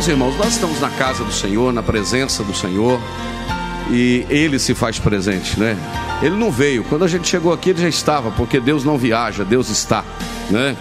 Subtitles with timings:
[0.00, 2.98] Meus irmãos, nós estamos na casa do Senhor, na presença do Senhor,
[3.90, 5.76] e Ele se faz presente, né?
[6.22, 6.82] Ele não veio.
[6.84, 10.02] Quando a gente chegou aqui, ele já estava, porque Deus não viaja, Deus está,
[10.48, 10.74] né?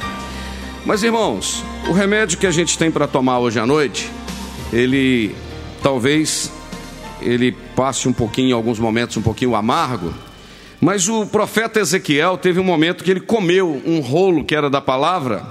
[0.85, 4.09] Mas irmãos, o remédio que a gente tem para tomar hoje à noite,
[4.71, 5.35] ele
[5.83, 6.49] talvez
[7.19, 10.13] ele passe um pouquinho, em alguns momentos, um pouquinho amargo.
[10.79, 14.79] Mas o profeta Ezequiel teve um momento que ele comeu um rolo que era da
[14.79, 15.45] palavra,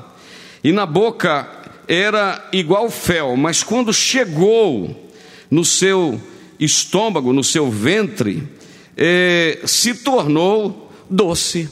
[0.65, 1.58] e na boca
[1.89, 5.11] era igual fel, mas quando chegou
[5.51, 6.21] no seu
[6.61, 8.47] estômago, no seu ventre,
[8.95, 11.69] eh, se tornou doce,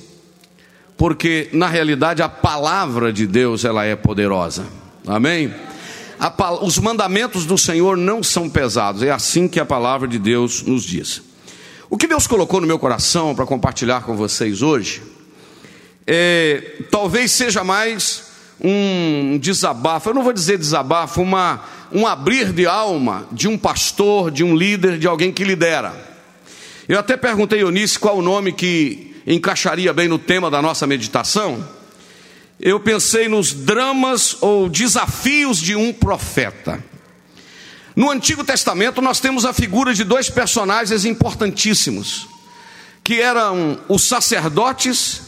[0.96, 4.66] porque na realidade a palavra de Deus ela é poderosa.
[5.06, 5.52] Amém?
[6.18, 10.62] A, os mandamentos do Senhor não são pesados, é assim que a palavra de Deus
[10.62, 11.20] nos diz.
[11.90, 15.02] O que Deus colocou no meu coração para compartilhar com vocês hoje,
[16.06, 18.25] é, talvez seja mais
[18.60, 21.62] um desabafo, eu não vou dizer desabafo, uma,
[21.92, 25.94] um abrir de alma de um pastor, de um líder, de alguém que lidera.
[26.88, 30.86] Eu até perguntei a Eunice qual o nome que encaixaria bem no tema da nossa
[30.86, 31.66] meditação.
[32.58, 36.82] Eu pensei nos dramas ou desafios de um profeta.
[37.94, 42.28] No Antigo Testamento nós temos a figura de dois personagens importantíssimos,
[43.02, 45.22] que eram os sacerdotes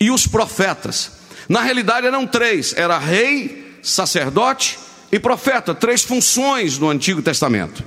[0.00, 1.21] e os profetas.
[1.52, 4.78] Na realidade eram três: era rei, sacerdote
[5.12, 7.84] e profeta, três funções no Antigo Testamento.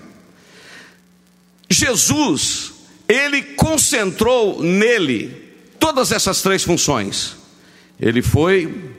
[1.67, 2.73] Jesus,
[3.09, 7.37] ele concentrou nele todas essas três funções.
[7.99, 8.93] Ele foi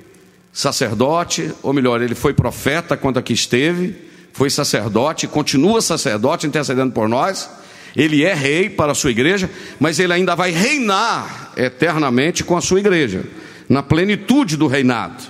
[0.52, 3.94] sacerdote, ou melhor, ele foi profeta quando aqui esteve,
[4.32, 7.48] foi sacerdote, continua sacerdote intercedendo por nós.
[7.94, 9.48] Ele é rei para a sua igreja,
[9.78, 13.22] mas ele ainda vai reinar eternamente com a sua igreja
[13.68, 15.22] na plenitude do reinado.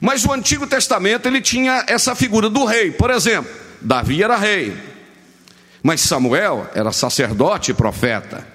[0.00, 2.90] Mas o Antigo Testamento ele tinha essa figura do rei.
[2.90, 4.76] Por exemplo, Davi era rei,
[5.82, 8.46] mas Samuel era sacerdote e profeta.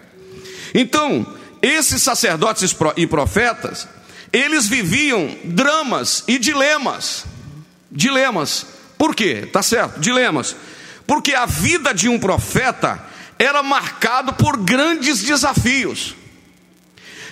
[0.73, 1.25] Então,
[1.61, 3.87] esses sacerdotes e profetas,
[4.31, 7.25] eles viviam dramas e dilemas.
[7.91, 8.65] Dilemas.
[8.97, 9.47] Por quê?
[9.51, 10.55] Tá certo, dilemas.
[11.05, 12.99] Porque a vida de um profeta
[13.37, 16.15] era marcado por grandes desafios.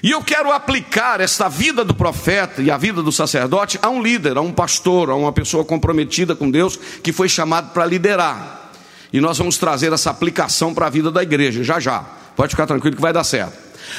[0.04, 4.02] E eu quero aplicar esta vida do profeta e a vida do sacerdote a um
[4.02, 8.72] líder, a um pastor, a uma pessoa comprometida com Deus que foi chamado para liderar.
[9.14, 12.04] E nós vamos trazer essa aplicação para a vida da igreja, já já.
[12.36, 13.54] Pode ficar tranquilo que vai dar certo.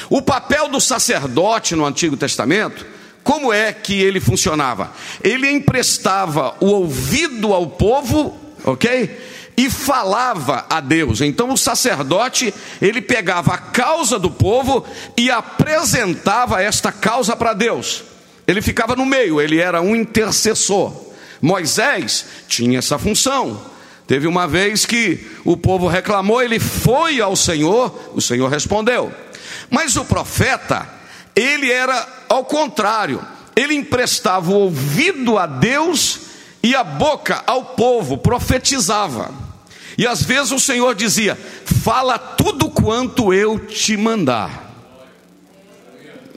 [0.09, 2.85] O papel do sacerdote no Antigo Testamento,
[3.23, 4.91] como é que ele funcionava?
[5.23, 9.32] Ele emprestava o ouvido ao povo, ok?
[9.55, 11.21] E falava a Deus.
[11.21, 14.85] Então o sacerdote, ele pegava a causa do povo
[15.17, 18.03] e apresentava esta causa para Deus.
[18.47, 20.93] Ele ficava no meio, ele era um intercessor.
[21.41, 23.61] Moisés tinha essa função.
[24.07, 29.11] Teve uma vez que o povo reclamou, ele foi ao Senhor, o Senhor respondeu.
[29.69, 30.87] Mas o profeta,
[31.35, 33.21] ele era ao contrário,
[33.55, 36.19] ele emprestava o ouvido a Deus
[36.61, 39.42] e a boca ao povo, profetizava.
[39.97, 44.63] E às vezes o Senhor dizia: Fala tudo quanto eu te mandar.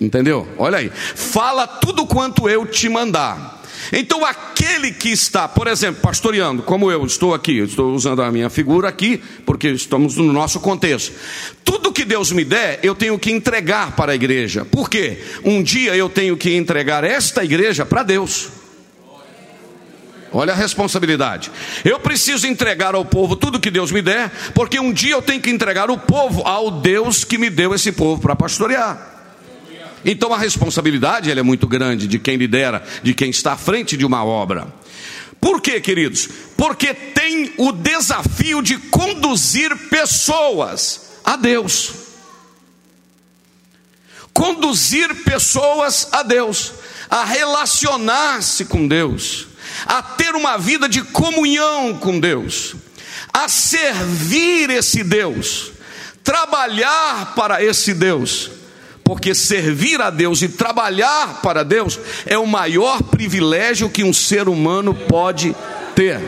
[0.01, 0.47] Entendeu?
[0.59, 0.91] Olha aí.
[0.91, 3.57] Fala tudo quanto eu te mandar.
[3.93, 8.51] Então, aquele que está, por exemplo, pastoreando, como eu estou aqui, estou usando a minha
[8.51, 11.13] figura aqui, porque estamos no nosso contexto.
[11.65, 14.65] Tudo que Deus me der, eu tenho que entregar para a igreja.
[14.65, 15.19] Por quê?
[15.45, 18.49] Um dia eu tenho que entregar esta igreja para Deus.
[20.33, 21.51] Olha a responsabilidade.
[21.85, 25.41] Eu preciso entregar ao povo tudo que Deus me der, porque um dia eu tenho
[25.41, 29.15] que entregar o povo ao Deus que me deu esse povo para pastorear.
[30.05, 34.07] Então a responsabilidade é muito grande de quem lidera, de quem está à frente de
[34.07, 34.69] uma obra.
[35.41, 36.29] Por quê, queridos?
[36.57, 41.93] Porque tem o desafio de conduzir pessoas a Deus.
[44.33, 46.73] Conduzir pessoas a Deus,
[47.09, 49.49] a relacionar-se com Deus,
[49.85, 52.75] a ter uma vida de comunhão com Deus,
[53.33, 55.73] a servir esse Deus,
[56.23, 58.51] trabalhar para esse Deus
[59.07, 61.97] porque servir a Deus e trabalhar para Deus
[62.27, 65.55] é o maior privilégio que um ser humano pode
[65.95, 66.21] ter.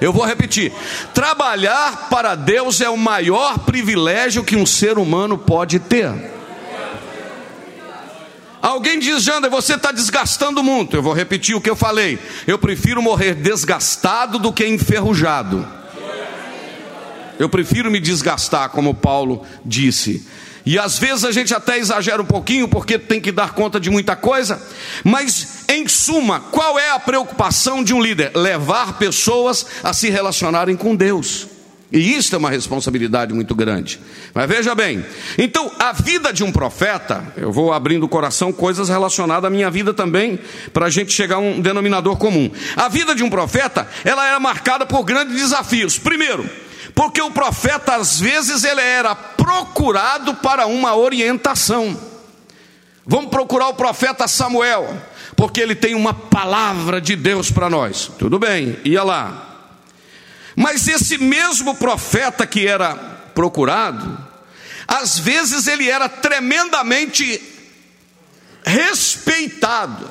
[0.00, 0.72] Eu vou repetir:
[1.12, 6.33] trabalhar para Deus é o maior privilégio que um ser humano pode ter.
[8.64, 10.96] Alguém diz, Jander, você está desgastando muito.
[10.96, 12.18] Eu vou repetir o que eu falei.
[12.46, 15.68] Eu prefiro morrer desgastado do que enferrujado.
[17.38, 20.26] Eu prefiro me desgastar, como Paulo disse.
[20.64, 23.90] E às vezes a gente até exagera um pouquinho, porque tem que dar conta de
[23.90, 24.58] muita coisa,
[25.04, 28.34] mas em suma, qual é a preocupação de um líder?
[28.34, 31.53] Levar pessoas a se relacionarem com Deus.
[31.94, 34.00] E isso é uma responsabilidade muito grande.
[34.34, 35.06] Mas veja bem,
[35.38, 39.70] então a vida de um profeta, eu vou abrindo o coração, coisas relacionadas à minha
[39.70, 40.36] vida também,
[40.72, 42.50] para a gente chegar a um denominador comum.
[42.74, 45.96] A vida de um profeta, ela era marcada por grandes desafios.
[45.96, 46.50] Primeiro,
[46.96, 51.96] porque o profeta às vezes ele era procurado para uma orientação.
[53.06, 55.00] Vamos procurar o profeta Samuel,
[55.36, 58.10] porque ele tem uma palavra de Deus para nós.
[58.18, 59.53] Tudo bem, ia lá.
[60.56, 62.94] Mas esse mesmo profeta que era
[63.34, 64.18] procurado,
[64.86, 67.40] às vezes ele era tremendamente
[68.64, 70.08] respeitado.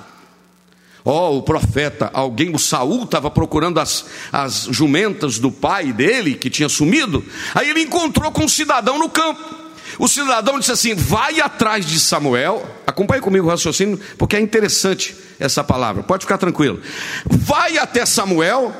[1.06, 6.36] Ó, oh, o profeta, alguém, o Saul estava procurando as, as jumentas do pai dele,
[6.36, 7.24] que tinha sumido.
[7.54, 9.64] Aí ele encontrou com um cidadão no campo.
[10.00, 12.66] O cidadão disse assim: vai atrás de Samuel.
[12.88, 16.04] Acompanhe comigo o raciocínio, porque é interessante essa palavra.
[16.04, 16.82] Pode ficar tranquilo.
[17.26, 18.74] Vai até Samuel,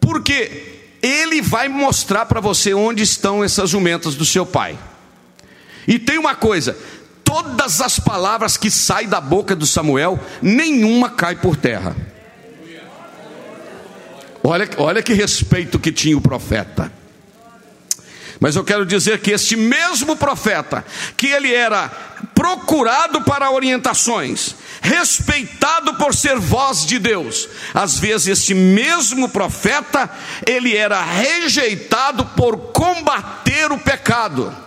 [0.00, 0.73] porque
[1.04, 4.78] ele vai mostrar para você onde estão essas jumentas do seu pai.
[5.86, 6.76] E tem uma coisa:
[7.22, 11.94] todas as palavras que saem da boca do Samuel, nenhuma cai por terra.
[14.42, 16.92] Olha, olha que respeito que tinha o profeta.
[18.40, 20.84] Mas eu quero dizer que este mesmo profeta,
[21.16, 21.88] que ele era
[22.34, 30.10] procurado para orientações, respeitado por ser voz de Deus, às vezes este mesmo profeta,
[30.46, 34.64] ele era rejeitado por combater o pecado.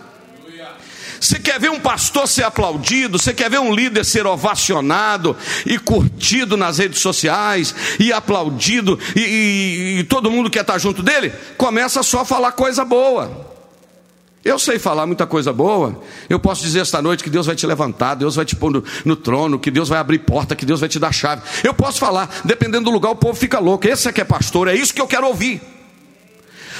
[1.20, 3.18] Você quer ver um pastor ser aplaudido?
[3.18, 5.36] Você quer ver um líder ser ovacionado
[5.66, 11.02] e curtido nas redes sociais e aplaudido e, e, e todo mundo quer estar junto
[11.02, 11.32] dele?
[11.56, 13.57] Começa só a falar coisa boa.
[14.48, 16.00] Eu sei falar muita coisa boa.
[16.26, 18.82] Eu posso dizer esta noite que Deus vai te levantar, Deus vai te pôr no,
[19.04, 21.42] no, trono, que Deus vai abrir porta, que Deus vai te dar chave.
[21.62, 23.86] Eu posso falar, dependendo do lugar, o povo fica louco.
[23.86, 25.60] Esse é que é pastor, é isso que eu quero ouvir.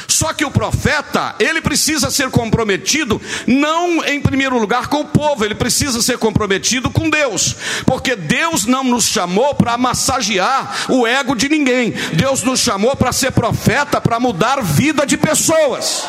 [0.07, 5.45] Só que o profeta, ele precisa ser comprometido, não em primeiro lugar com o povo,
[5.45, 7.55] ele precisa ser comprometido com Deus,
[7.85, 13.13] porque Deus não nos chamou para massagear o ego de ninguém, Deus nos chamou para
[13.13, 16.07] ser profeta, para mudar vida de pessoas.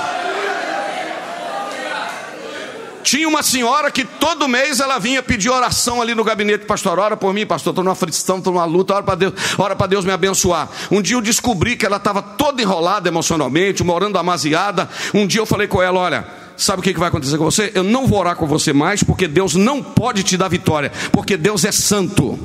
[3.04, 7.16] Tinha uma senhora que todo mês ela vinha pedir oração ali no gabinete, pastor, ora
[7.16, 10.06] por mim, pastor, estou numa aflição, estou numa luta, ora para Deus, ora para Deus
[10.06, 10.70] me abençoar.
[10.92, 14.90] Um dia eu descobri que ela estava toda enrolada emocionalmente, morando amaziada.
[15.14, 16.28] Um dia eu falei com ela, olha,
[16.58, 17.72] sabe o que vai acontecer com você?
[17.74, 21.38] Eu não vou orar com você mais, porque Deus não pode te dar vitória, porque
[21.38, 22.26] Deus é santo.
[22.26, 22.40] O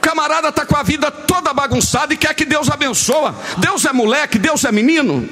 [0.00, 3.34] camarada está com a vida toda bagunçada e quer que Deus abençoa.
[3.58, 5.26] Deus é moleque, Deus é menino.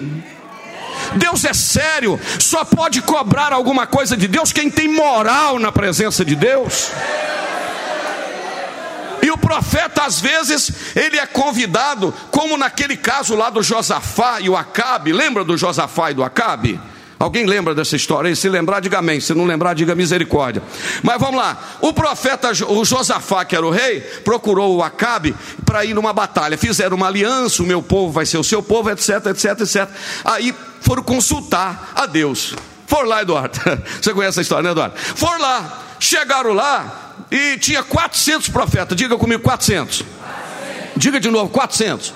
[1.16, 6.24] Deus é sério, só pode cobrar alguma coisa de Deus quem tem moral na presença
[6.24, 6.90] de Deus.
[9.22, 14.48] E o profeta, às vezes, ele é convidado, como naquele caso lá do Josafá e
[14.48, 15.12] o Acabe.
[15.12, 16.80] Lembra do Josafá e do Acabe?
[17.22, 18.34] Alguém lembra dessa história?
[18.34, 19.20] se lembrar, diga amém.
[19.20, 20.60] Se não lembrar, diga misericórdia.
[21.04, 21.56] Mas vamos lá.
[21.80, 25.32] O profeta, o Josafá, que era o rei, procurou o Acabe
[25.64, 26.58] para ir numa batalha.
[26.58, 29.88] Fizeram uma aliança, o meu povo vai ser o seu povo, etc, etc, etc.
[30.24, 32.56] Aí foram consultar a Deus.
[32.88, 33.56] Foram lá, Eduardo.
[34.02, 34.96] Você conhece a história, né, Eduardo?
[34.98, 35.80] Foram lá.
[36.00, 38.96] Chegaram lá e tinha 400 profetas.
[38.96, 40.02] Diga comigo, 400.
[40.96, 42.14] Diga de novo, 400.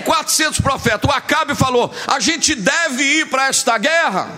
[0.00, 1.08] 400 profetas.
[1.08, 4.28] O Acabe falou: a gente deve ir para esta guerra.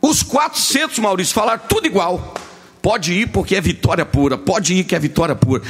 [0.00, 2.34] Os 400, Maurício, falaram tudo igual.
[2.82, 4.36] Pode ir porque é vitória pura.
[4.36, 5.62] Pode ir que é vitória pura.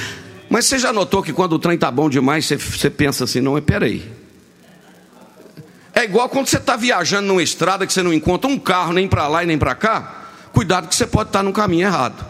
[0.50, 3.40] Mas você já notou que quando o trem está bom demais, você, você pensa assim:
[3.40, 4.10] não, peraí.
[5.94, 9.06] É igual quando você está viajando numa estrada que você não encontra um carro nem
[9.06, 10.22] para lá e nem para cá.
[10.52, 12.24] Cuidado que você pode estar tá no caminho errado.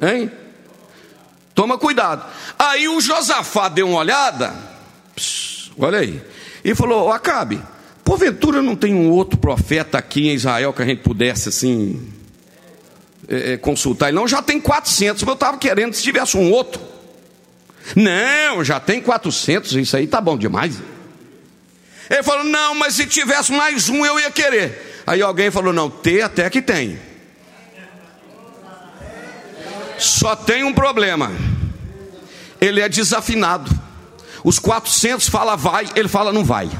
[0.00, 0.30] Hein?
[1.54, 2.24] Toma cuidado.
[2.58, 4.54] Aí o Josafá deu uma olhada,
[5.78, 6.22] olha aí,
[6.64, 7.60] e falou: Acabe,
[8.04, 12.12] porventura não tem um outro profeta aqui em Israel que a gente pudesse assim
[13.28, 14.08] é, consultar?
[14.08, 16.80] Ele não, já tem 400, mas eu estava querendo se tivesse um outro.
[17.96, 20.80] Não, já tem 400, isso aí tá bom demais.
[22.08, 25.02] Ele falou: Não, mas se tivesse mais um eu ia querer.
[25.06, 27.09] Aí alguém falou: Não, ter até que tem.
[30.00, 31.30] Só tem um problema.
[32.60, 33.70] Ele é desafinado.
[34.42, 36.70] Os 400 fala vai, ele fala não vai.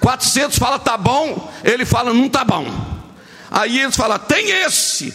[0.00, 2.66] 400 fala tá bom, ele fala não tá bom.
[3.50, 5.14] Aí eles falam tem esse,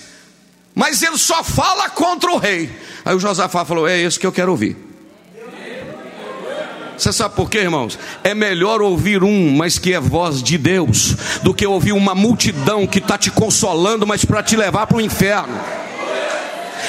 [0.73, 2.69] mas ele só fala contra o rei.
[3.03, 4.77] Aí o Josafá falou: é esse que eu quero ouvir.
[6.97, 7.97] Você sabe por quê, irmãos?
[8.23, 12.85] É melhor ouvir um, mas que é voz de Deus, do que ouvir uma multidão
[12.85, 15.59] que está te consolando, mas para te levar para o inferno.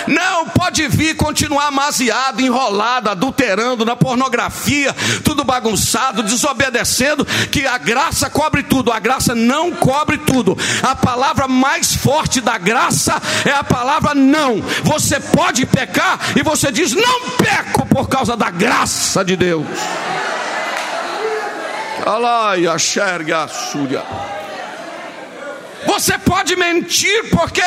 [0.06, 4.94] Não, pode vir continuar amaziado, enrolado, adulterando na pornografia,
[5.24, 8.92] tudo bagunçado, desobedecendo, que a graça cobre tudo.
[8.92, 10.56] A graça não cobre tudo.
[10.82, 14.60] A palavra mais forte da graça é a palavra não.
[14.82, 19.66] Você pode pecar e você diz: Não peco por causa da graça de Deus.
[22.04, 24.02] Alaia, xerga, súria.
[25.86, 27.62] Você pode mentir porque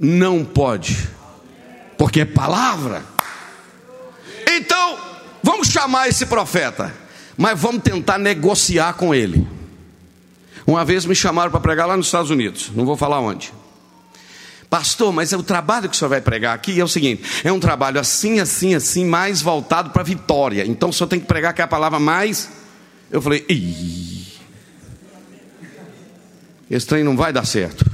[0.00, 1.10] não pode,
[1.98, 3.04] porque é palavra.
[4.48, 4.98] Então,
[5.42, 6.94] vamos chamar esse profeta,
[7.36, 9.46] mas vamos tentar negociar com ele.
[10.66, 13.52] Uma vez me chamaram para pregar lá nos Estados Unidos, não vou falar onde.
[14.70, 17.50] Pastor, mas é o trabalho que o senhor vai pregar aqui é o seguinte: é
[17.50, 20.64] um trabalho assim, assim, assim, mais voltado para a vitória.
[20.64, 22.48] Então o senhor tem que pregar que é a palavra mais.
[23.10, 24.28] Eu falei, Ih,
[26.70, 27.89] esse trem não vai dar certo.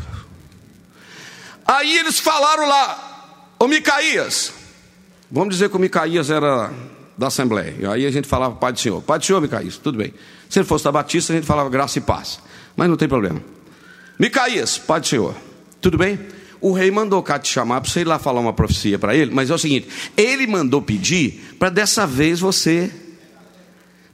[1.66, 4.52] Aí eles falaram lá, o Micaías,
[5.30, 6.72] vamos dizer que o Micaías era
[7.18, 10.14] da Assembleia, aí a gente falava Pai do Senhor, Pai do Senhor, Micaías, tudo bem.
[10.48, 12.40] Se ele fosse da Batista, a gente falava graça e paz,
[12.76, 13.42] mas não tem problema.
[14.18, 15.34] Micaías, Pai do Senhor,
[15.80, 16.18] tudo bem?
[16.60, 19.34] O rei mandou cá te chamar para você ir lá falar uma profecia para ele,
[19.34, 22.90] mas é o seguinte: ele mandou pedir para dessa vez você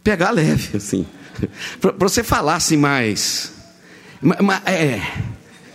[0.03, 1.07] pegar leve, assim,
[1.81, 3.53] para você falar assim mais.
[4.21, 5.01] Mas, é,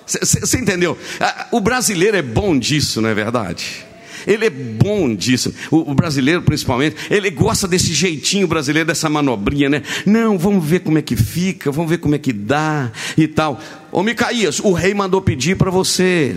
[0.07, 0.97] você entendeu?
[1.19, 3.85] Ah, o brasileiro é bom disso, não é verdade?
[4.25, 5.53] Ele é bom disso.
[5.71, 9.83] O, o, brasileiro, principalmente, ele gosta desse jeitinho brasileiro, dessa manobrinha, né?
[10.05, 13.59] Não, vamos ver como é que fica, vamos ver como é que dá e tal.
[13.91, 16.35] Ô Micaías, o rei mandou pedir para você.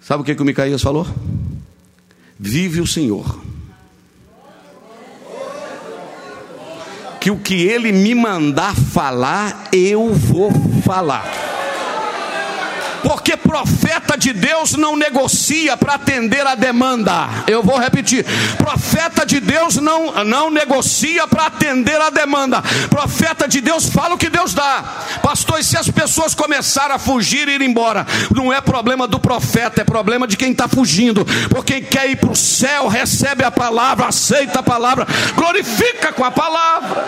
[0.00, 1.06] Sabe o que, que o Micaías falou?
[2.38, 3.38] Vive o Senhor.
[7.20, 10.50] Que o que ele me mandar falar, eu vou
[10.82, 11.59] falar.
[13.02, 17.28] Porque profeta de Deus não negocia para atender a demanda.
[17.46, 18.24] Eu vou repetir:
[18.58, 22.62] profeta de Deus não, não negocia para atender a demanda.
[22.88, 24.84] Profeta de Deus fala o que Deus dá.
[25.22, 29.18] Pastor, e se as pessoas começarem a fugir e ir embora, não é problema do
[29.18, 31.24] profeta, é problema de quem está fugindo.
[31.48, 36.24] Porque quem quer ir para o céu recebe a palavra, aceita a palavra, glorifica com
[36.24, 37.04] a palavra.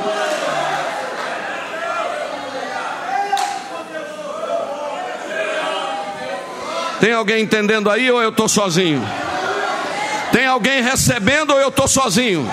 [7.03, 9.03] Tem alguém entendendo aí ou eu estou sozinho?
[10.31, 12.49] Tem alguém recebendo ou eu estou sozinho?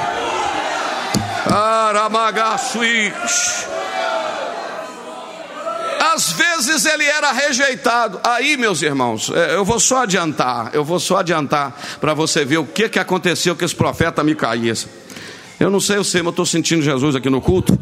[6.15, 8.19] Às vezes ele era rejeitado.
[8.23, 12.57] Aí, meus irmãos, é, eu vou só adiantar, eu vou só adiantar para você ver
[12.57, 14.87] o que, que aconteceu com esse profeta Micaías.
[15.59, 17.77] Eu não sei, eu sei, mas eu estou sentindo Jesus aqui no culto.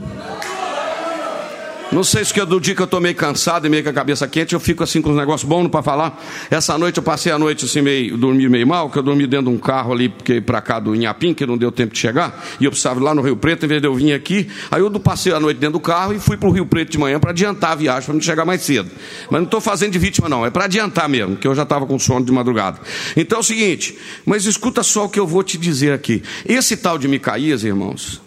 [1.90, 3.94] Não sei se é do dia que eu estou meio cansado e meio com a
[3.94, 6.22] cabeça quente, eu fico assim com os negócios bons para falar.
[6.52, 9.50] Essa noite eu passei a noite assim meio, dormi meio mal, que eu dormi dentro
[9.50, 12.46] de um carro ali, porque para cá do Inhapim, que não deu tempo de chegar,
[12.60, 14.82] e eu precisava ir lá no Rio Preto, em vez de eu vir aqui, aí
[14.82, 17.22] eu passei a noite dentro do carro e fui para o Rio Preto de manhã
[17.22, 18.92] para adiantar a viagem, para não chegar mais cedo.
[19.30, 21.86] Mas não estou fazendo de vítima não, é para adiantar mesmo, que eu já estava
[21.86, 22.80] com sono de madrugada.
[23.16, 26.22] Então é o seguinte, mas escuta só o que eu vou te dizer aqui.
[26.46, 28.22] Esse tal de Micaías, irmãos,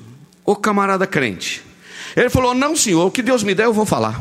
[0.47, 1.63] o camarada crente,
[2.17, 4.21] ele falou: Não, senhor, o que Deus me der eu vou falar.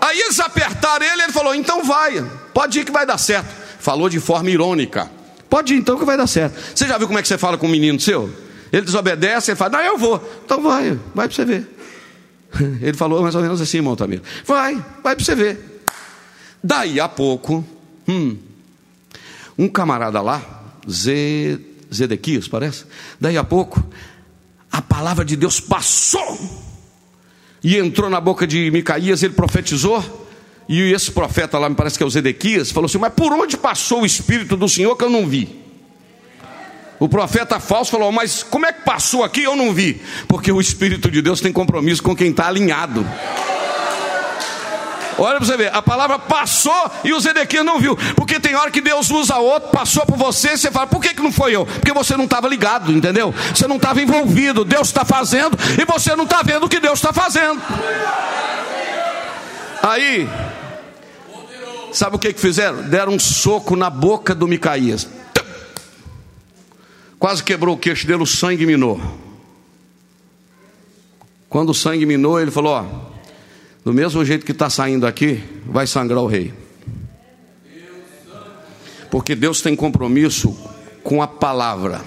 [0.00, 2.22] Aí eles apertaram ele, ele falou: Então vai,
[2.52, 3.48] pode ir que vai dar certo.
[3.78, 5.10] Falou de forma irônica:
[5.48, 6.58] Pode ir então que vai dar certo.
[6.74, 8.30] Você já viu como é que você fala com um menino seu?
[8.72, 10.42] Ele desobedece, ele fala: Não, eu vou.
[10.44, 11.68] Então vai, vai para você ver.
[12.82, 15.82] Ele falou mais ou menos assim, irmão Tamir: Vai, vai para você ver.
[16.62, 17.64] Daí a pouco,
[18.08, 18.36] hum,
[19.58, 20.42] um camarada lá,
[20.88, 21.58] Zé
[21.92, 22.84] Zedequias, parece.
[23.20, 23.84] Daí a pouco,
[24.70, 26.38] a palavra de Deus passou
[27.62, 30.20] e entrou na boca de Micaías, ele profetizou.
[30.68, 33.56] E esse profeta lá, me parece que é o Zedequias, falou assim: Mas por onde
[33.56, 35.60] passou o Espírito do Senhor que eu não vi?
[36.98, 39.42] O profeta falso falou: Mas como é que passou aqui?
[39.42, 40.00] Eu não vi.
[40.28, 43.04] Porque o Espírito de Deus tem compromisso com quem está alinhado.
[45.18, 47.96] Olha para você ver, a palavra passou e o Zedequias não viu.
[48.16, 51.22] Porque tem hora que Deus usa outro, passou por você, você fala, por que, que
[51.22, 51.66] não foi eu?
[51.66, 53.34] Porque você não estava ligado, entendeu?
[53.54, 56.98] Você não estava envolvido, Deus está fazendo e você não está vendo o que Deus
[56.98, 57.60] está fazendo.
[59.82, 60.28] Aí,
[61.92, 62.82] sabe o que, que fizeram?
[62.82, 65.08] Deram um soco na boca do Micaías.
[67.18, 69.00] Quase quebrou o queixo dele, o sangue minou.
[71.48, 73.11] Quando o sangue minou, ele falou: Ó,
[73.84, 76.52] do mesmo jeito que está saindo aqui, vai sangrar o rei.
[79.10, 80.56] Porque Deus tem compromisso
[81.02, 82.00] com a palavra.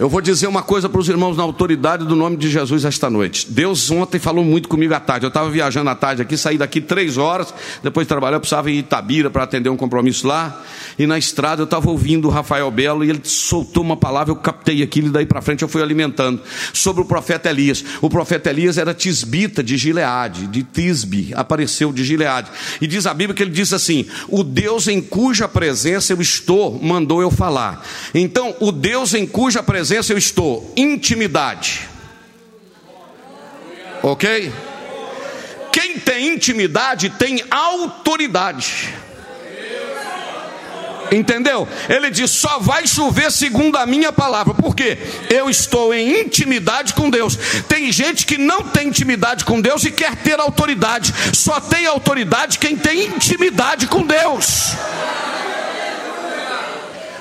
[0.00, 3.10] Eu vou dizer uma coisa para os irmãos na autoridade do nome de Jesus esta
[3.10, 3.46] noite.
[3.50, 5.26] Deus ontem falou muito comigo à tarde.
[5.26, 7.52] Eu estava viajando à tarde aqui, saí daqui três horas,
[7.82, 10.58] depois de trabalhar, eu precisava ir em Itabira para atender um compromisso lá.
[10.98, 14.36] E na estrada eu estava ouvindo o Rafael Belo e ele soltou uma palavra, eu
[14.36, 16.40] captei aquilo e daí para frente eu fui alimentando.
[16.72, 17.84] Sobre o profeta Elias.
[18.00, 22.50] O profeta Elias era tisbita de Gileade, de Tisbe, apareceu de Gileade.
[22.80, 26.80] E diz a Bíblia que ele diz assim: O Deus em cuja presença eu estou,
[26.82, 27.86] mandou eu falar.
[28.14, 30.72] Então, o Deus em cuja presença presença eu estou.
[30.76, 31.88] Intimidade.
[34.04, 34.52] Ok?
[35.72, 38.94] Quem tem intimidade tem autoridade.
[41.10, 41.66] Entendeu?
[41.88, 44.96] Ele diz: só vai chover segundo a minha palavra, porque
[45.28, 47.36] eu estou em intimidade com Deus.
[47.66, 51.12] Tem gente que não tem intimidade com Deus e quer ter autoridade.
[51.32, 54.76] Só tem autoridade quem tem intimidade com Deus.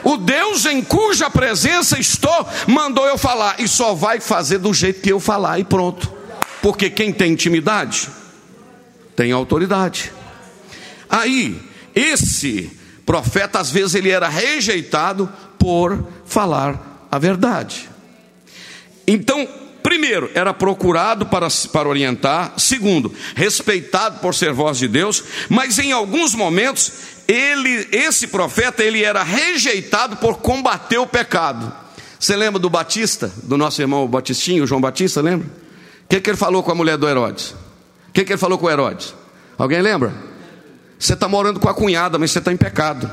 [0.04, 5.02] O Deus em cuja presença estou, mandou eu falar, e só vai fazer do jeito
[5.02, 6.12] que eu falar, e pronto.
[6.62, 8.10] Porque quem tem intimidade,
[9.16, 10.12] tem autoridade.
[11.10, 11.60] Aí,
[11.96, 12.72] esse
[13.06, 17.90] profeta, às vezes, ele era rejeitado por falar a verdade.
[19.08, 19.48] Então,
[19.82, 25.92] primeiro, era procurado para, para orientar, segundo, respeitado por ser voz de Deus, mas em
[25.92, 26.92] alguns momentos
[27.32, 31.72] ele, esse profeta, ele era rejeitado por combater o pecado.
[32.20, 35.48] Você lembra do Batista, do nosso irmão Batistinho, João Batista, lembra?
[35.48, 37.52] O que, que ele falou com a mulher do Herodes?
[37.52, 39.14] O que, que ele falou com o Herodes?
[39.60, 40.12] Alguém lembra?
[40.98, 43.10] Você está morando com a cunhada, mas você está em pecado.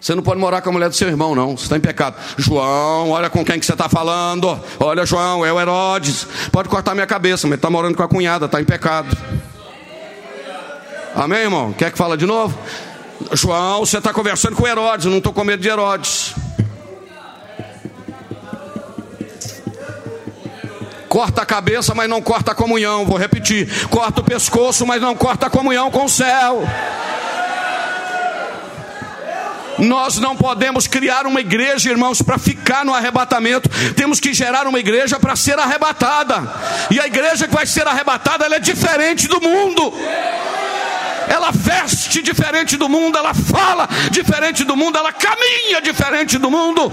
[0.00, 1.56] Você não pode morar com a mulher do seu irmão, não.
[1.56, 2.16] Você está em pecado.
[2.36, 4.58] João, olha com quem que você está falando.
[4.80, 6.26] Olha, João, é o Herodes.
[6.50, 9.16] Pode cortar minha cabeça, mas está morando com a cunhada, está em pecado.
[11.14, 11.72] Amém, irmão?
[11.72, 12.56] Quer que fala de novo?
[13.32, 16.34] João, você está conversando com Herodes, eu não estou com medo de Herodes.
[21.08, 23.04] Corta a cabeça, mas não corta a comunhão.
[23.04, 26.62] Vou repetir: corta o pescoço, mas não corta a comunhão com o céu.
[29.78, 33.68] Nós não podemos criar uma igreja, irmãos, para ficar no arrebatamento.
[33.96, 36.48] Temos que gerar uma igreja para ser arrebatada.
[36.90, 39.92] E a igreja que vai ser arrebatada, é diferente do mundo
[41.30, 46.92] ela veste diferente do mundo, ela fala diferente do mundo, ela caminha diferente do mundo.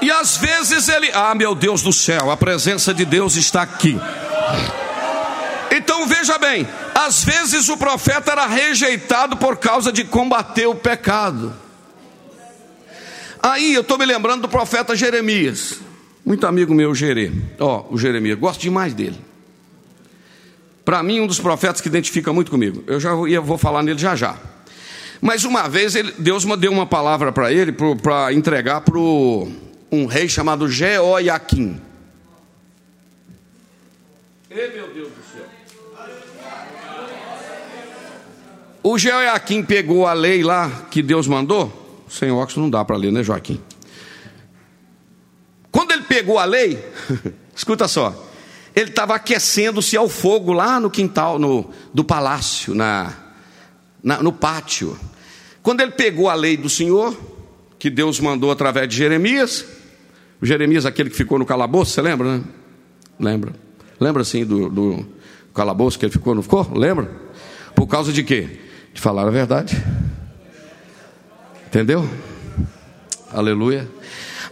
[0.00, 4.00] E às vezes ele, ah, meu Deus do céu, a presença de Deus está aqui.
[5.70, 11.61] Então veja bem, às vezes o profeta era rejeitado por causa de combater o pecado.
[13.42, 15.80] Aí eu estou me lembrando do profeta Jeremias.
[16.24, 17.32] Muito amigo meu, Jere.
[17.58, 19.18] Ó, o Jeremias, gosto demais dele.
[20.84, 22.84] Para mim, um dos profetas que identifica muito comigo.
[22.86, 24.36] Eu já vou, vou falar nele já já.
[25.20, 30.28] Mas uma vez ele, Deus deu uma palavra para ele para entregar para um rei
[30.28, 31.80] chamado Jeoiaquim.
[34.50, 35.46] Ei, meu Deus do céu.
[38.84, 41.81] O Jeoiaquim pegou a lei lá que Deus mandou
[42.12, 43.58] sem óculos não dá para ler, né, Joaquim?
[45.70, 46.78] Quando ele pegou a lei,
[47.56, 48.30] escuta só,
[48.76, 53.14] ele estava aquecendo-se ao fogo lá no quintal no, do palácio, na,
[54.02, 54.98] na, no pátio.
[55.62, 57.18] Quando ele pegou a lei do Senhor,
[57.78, 59.64] que Deus mandou através de Jeremias,
[60.40, 62.44] o Jeremias, aquele que ficou no calabouço, você lembra, né?
[63.18, 63.54] Lembra?
[63.98, 65.06] Lembra assim do, do
[65.54, 66.70] calabouço que ele ficou, não ficou?
[66.74, 67.10] Lembra?
[67.74, 68.58] Por causa de quê?
[68.92, 69.82] De falar a verdade.
[71.72, 72.06] Entendeu?
[73.30, 73.88] Aleluia.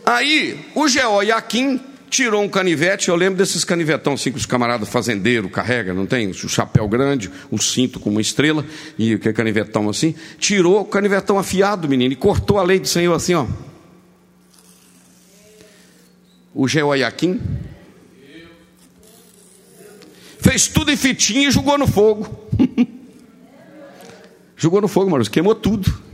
[0.06, 1.78] Aí o Jeoiaquim
[2.08, 6.28] tirou um canivete, eu lembro desses canivetão assim que os camaradas fazendeiros carregam, não tem?
[6.28, 8.64] O chapéu grande, o cinto com uma estrela,
[8.98, 10.14] e que canivetão assim.
[10.38, 13.46] Tirou o canivetão afiado, menino, e cortou a lei do Senhor assim, ó.
[16.54, 17.38] o Jeoiaquim.
[20.38, 22.48] Fez tudo em fitinha e jogou no fogo.
[24.56, 26.08] jogou no fogo, Maurício, queimou tudo.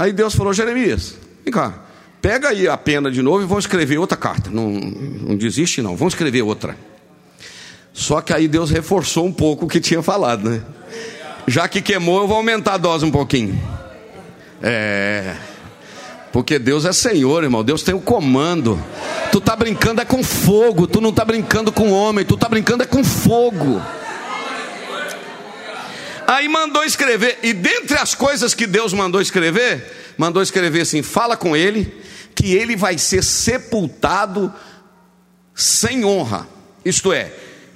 [0.00, 1.74] Aí Deus falou: Jeremias, vem cá,
[2.22, 4.48] pega aí a pena de novo e vamos escrever outra carta.
[4.50, 6.74] Não, não desiste, não, vamos escrever outra.
[7.92, 10.62] Só que aí Deus reforçou um pouco o que tinha falado, né?
[11.46, 13.60] Já que queimou, eu vou aumentar a dose um pouquinho.
[14.62, 15.36] É.
[16.32, 17.62] Porque Deus é Senhor, irmão.
[17.62, 18.82] Deus tem o comando.
[19.30, 20.86] Tu tá brincando é com fogo.
[20.86, 22.24] Tu não tá brincando com homem.
[22.24, 23.82] Tu tá brincando é com fogo.
[26.30, 27.40] Aí mandou escrever.
[27.42, 31.92] E dentre as coisas que Deus mandou escrever, mandou escrever assim: fala com ele
[32.36, 34.54] que ele vai ser sepultado
[35.52, 36.46] sem honra.
[36.84, 37.32] Isto é,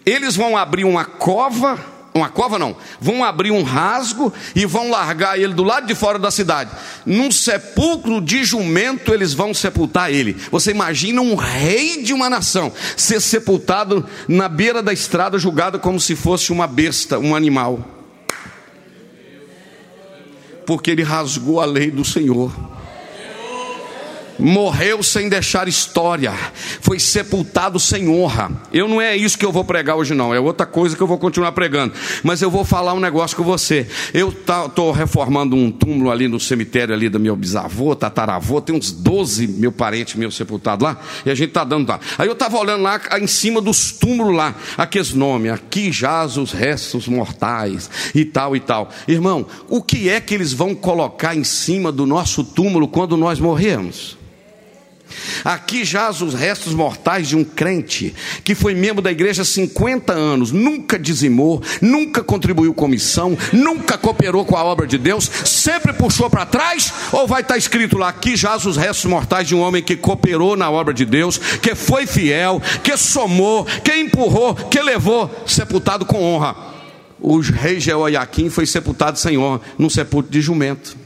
[0.07, 5.37] eles vão abrir uma cova, uma cova não, vão abrir um rasgo e vão largar
[5.37, 6.71] ele do lado de fora da cidade.
[7.05, 10.37] Num sepulcro de jumento eles vão sepultar ele.
[10.53, 15.99] Você imagina um rei de uma nação ser sepultado na beira da estrada, julgado como
[15.99, 18.04] se fosse uma besta, um animal.
[20.67, 22.53] Porque ele rasgou a lei do Senhor
[24.39, 26.33] morreu sem deixar história,
[26.81, 28.51] foi sepultado sem honra.
[28.73, 31.07] Eu não é isso que eu vou pregar hoje, não, é outra coisa que eu
[31.07, 31.95] vou continuar pregando.
[32.23, 33.87] Mas eu vou falar um negócio com você.
[34.13, 38.91] Eu estou reformando um túmulo ali no cemitério ali do meu bisavô, tataravô, tem uns
[38.93, 42.01] 12 mil parentes meus sepultados lá, e a gente está dando lá.
[42.19, 46.53] Aí eu estava olhando lá em cima dos túmulos lá, aqueles nomes, aqui jaz os
[46.53, 48.89] restos mortais e tal e tal.
[49.07, 53.39] Irmão, o que é que eles vão colocar em cima do nosso túmulo quando nós
[53.39, 54.17] morrermos?
[55.45, 60.13] Aqui jaz os restos mortais de um crente que foi membro da igreja há 50
[60.13, 65.93] anos, nunca dizimou, nunca contribuiu com missão, nunca cooperou com a obra de Deus, sempre
[65.93, 69.61] puxou para trás, ou vai estar escrito lá: aqui jaz os restos mortais de um
[69.61, 74.81] homem que cooperou na obra de Deus, que foi fiel, que somou, que empurrou, que
[74.81, 76.57] levou, sepultado com honra.
[77.21, 81.04] O rei Jeoiaquim foi sepultado sem honra, num sepulcro de jumento.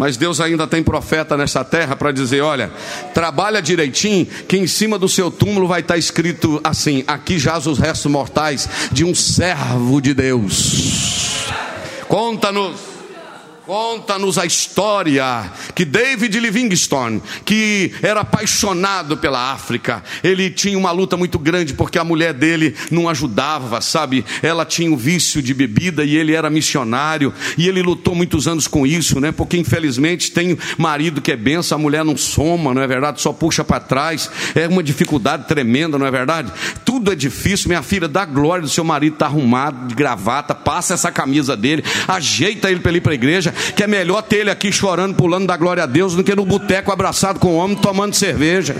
[0.00, 2.72] Mas Deus ainda tem profeta nessa terra para dizer: olha,
[3.12, 7.78] trabalha direitinho, que em cima do seu túmulo vai estar escrito assim: aqui jaz os
[7.78, 11.44] restos mortais de um servo de Deus.
[12.08, 12.89] Conta-nos
[13.70, 21.16] Conta-nos a história que David Livingstone, que era apaixonado pela África, ele tinha uma luta
[21.16, 24.24] muito grande porque a mulher dele não ajudava, sabe?
[24.42, 28.66] Ela tinha o vício de bebida e ele era missionário e ele lutou muitos anos
[28.66, 29.30] com isso, né?
[29.30, 33.20] Porque infelizmente tem marido que é benção, a mulher não soma, não é verdade?
[33.20, 36.52] Só puxa para trás, é uma dificuldade tremenda, não é verdade?
[36.84, 40.94] Tudo é difícil, minha filha, dá glória do seu marido tá arrumado, de gravata, passa
[40.94, 44.50] essa camisa dele, ajeita ele para ir para a igreja que é melhor ter ele
[44.50, 47.76] aqui chorando, pulando da glória a Deus, do que no boteco abraçado com o homem,
[47.76, 48.76] tomando cerveja.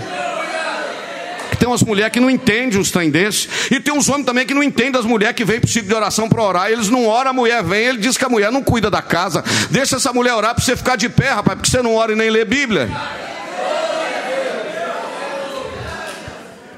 [1.61, 3.47] Tem umas mulheres que não entendem uns trem desses.
[3.69, 5.89] E tem uns homens também que não entendem as mulheres que vêm para o sítio
[5.89, 6.71] de oração para orar.
[6.71, 9.43] Eles não oram, a mulher vem, ele diz que a mulher não cuida da casa.
[9.69, 12.15] Deixa essa mulher orar para você ficar de pé, rapaz, porque você não ora e
[12.15, 12.89] nem lê Bíblia.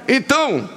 [0.06, 0.68] Então,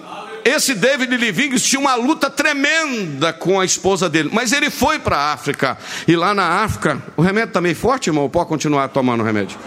[0.48, 5.18] esse David Livingstone tinha uma luta tremenda com a esposa dele, mas ele foi para
[5.18, 5.78] a África.
[6.08, 8.30] E lá na África, o remédio está meio forte, irmão?
[8.30, 9.58] Pode continuar tomando o remédio?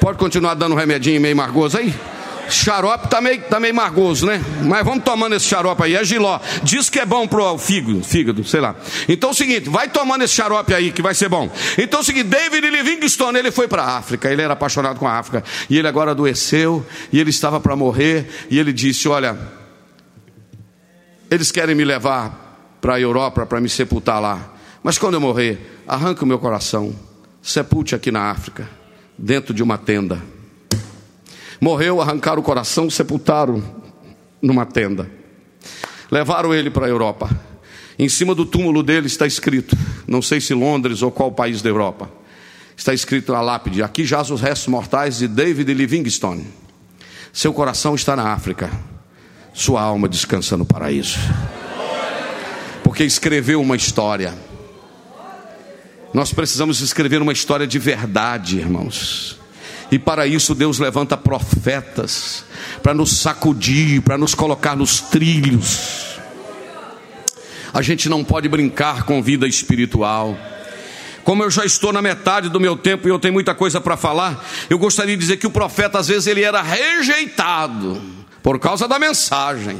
[0.00, 1.92] Pode continuar dando um remedinho meio margoso aí?
[2.48, 4.42] Xarope tá meio, tá meio margoso, né?
[4.62, 5.94] Mas vamos tomando esse xarope aí.
[5.94, 6.40] É giló.
[6.62, 8.74] Diz que é bom pro fígado, fígado, sei lá.
[9.08, 11.50] Então é o seguinte, vai tomando esse xarope aí que vai ser bom.
[11.76, 14.30] Então é o seguinte, David Livingstone, ele foi para a África.
[14.30, 15.44] Ele era apaixonado com a África.
[15.68, 16.84] E ele agora adoeceu.
[17.12, 18.28] E ele estava para morrer.
[18.50, 19.36] E ele disse: Olha,
[21.30, 24.54] eles querem me levar para a Europa para me sepultar lá.
[24.82, 26.94] Mas quando eu morrer, arranca o meu coração.
[27.42, 28.68] Sepulte aqui na África,
[29.18, 30.22] dentro de uma tenda.
[31.60, 33.62] Morreu, arrancaram o coração, sepultaram
[34.42, 35.10] numa tenda.
[36.10, 37.28] Levaram ele para a Europa.
[37.98, 41.70] Em cima do túmulo dele está escrito, não sei se Londres ou qual país da
[41.70, 42.10] Europa,
[42.76, 46.46] está escrito a lápide: Aqui jaz os restos mortais de David Livingstone.
[47.32, 48.70] Seu coração está na África,
[49.54, 51.18] sua alma descansa no paraíso.
[52.82, 54.34] Porque escreveu uma história.
[56.12, 59.35] Nós precisamos escrever uma história de verdade, irmãos.
[59.90, 62.44] E para isso Deus levanta profetas
[62.82, 66.18] para nos sacudir, para nos colocar nos trilhos.
[67.72, 70.36] A gente não pode brincar com vida espiritual.
[71.22, 73.96] Como eu já estou na metade do meu tempo e eu tenho muita coisa para
[73.96, 78.00] falar, eu gostaria de dizer que o profeta às vezes ele era rejeitado
[78.42, 79.76] por causa da mensagem.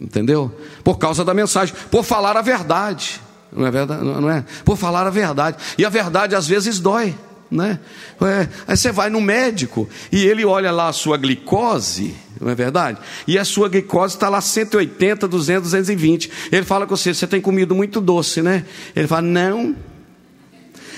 [0.00, 0.52] Entendeu?
[0.82, 3.20] Por causa da mensagem, por falar a verdade.
[3.52, 4.02] Não é verdade?
[4.02, 4.44] Não é?
[4.64, 5.58] Por falar a verdade.
[5.78, 7.14] E a verdade às vezes dói.
[7.50, 7.78] Né?
[8.20, 12.54] É, aí você vai no médico e ele olha lá a sua glicose, não é
[12.54, 12.98] verdade?
[13.26, 16.30] E a sua glicose está lá 180, 200, 220.
[16.50, 18.64] Ele fala com você: você tem comido muito doce, né?
[18.94, 19.76] Ele fala: não.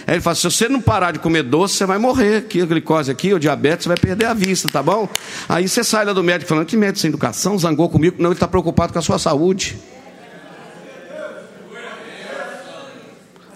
[0.06, 2.36] Aí ele fala: se você não parar de comer doce, você vai morrer.
[2.36, 5.08] Aqui, a glicose aqui, o diabetes, você vai perder a vista, tá bom?
[5.48, 8.16] Aí você sai lá do médico falando: que médico sem educação, zangou comigo.
[8.18, 9.76] Não, ele está preocupado com a sua saúde.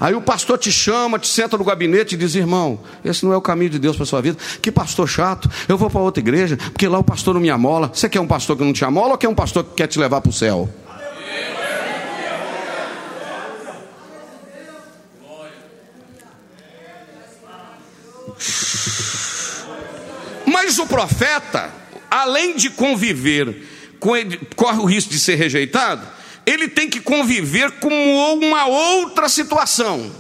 [0.00, 3.36] Aí o pastor te chama, te senta no gabinete e diz: irmão, esse não é
[3.36, 4.38] o caminho de Deus para sua vida.
[4.62, 7.90] Que pastor chato, eu vou para outra igreja, porque lá o pastor não me amola.
[7.92, 9.98] Você quer um pastor que não te amola ou quer um pastor que quer te
[9.98, 10.70] levar para o céu?
[20.46, 21.70] Mas o profeta,
[22.10, 23.66] além de conviver,
[24.56, 27.88] corre o risco de ser rejeitado ele tem que conviver com
[28.34, 30.10] uma outra situação.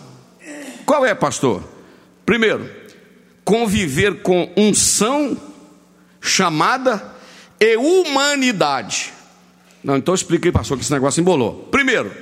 [0.84, 1.62] Qual é, pastor?
[2.24, 2.70] Primeiro,
[3.44, 5.36] conviver com unção,
[6.20, 7.14] chamada
[7.58, 9.12] e humanidade.
[9.82, 11.68] Não, então expliquei, pastor, que esse negócio embolou.
[11.70, 12.12] Primeiro,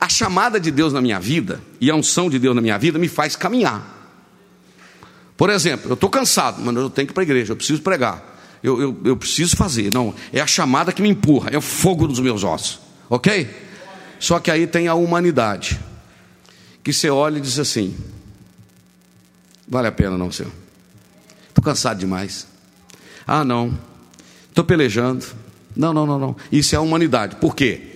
[0.00, 2.98] a chamada de Deus na minha vida e a unção de Deus na minha vida
[2.98, 3.96] me faz caminhar.
[5.36, 7.82] Por exemplo, eu estou cansado, mas eu tenho que ir para a igreja, eu preciso
[7.82, 8.36] pregar.
[8.62, 9.92] Eu, eu, eu preciso fazer.
[9.92, 12.87] Não, é a chamada que me empurra, é o fogo dos meus ossos.
[13.08, 13.48] Ok?
[14.18, 15.80] Só que aí tem a humanidade.
[16.82, 17.96] Que você olha e diz assim:
[19.66, 20.52] vale a pena não, Senhor?
[21.48, 22.46] Estou cansado demais.
[23.26, 23.78] Ah, não.
[24.48, 25.24] Estou pelejando.
[25.76, 26.36] Não, não, não, não.
[26.50, 27.36] Isso é a humanidade.
[27.36, 27.92] Por quê?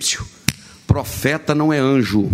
[0.87, 2.29] Profeta não é anjo.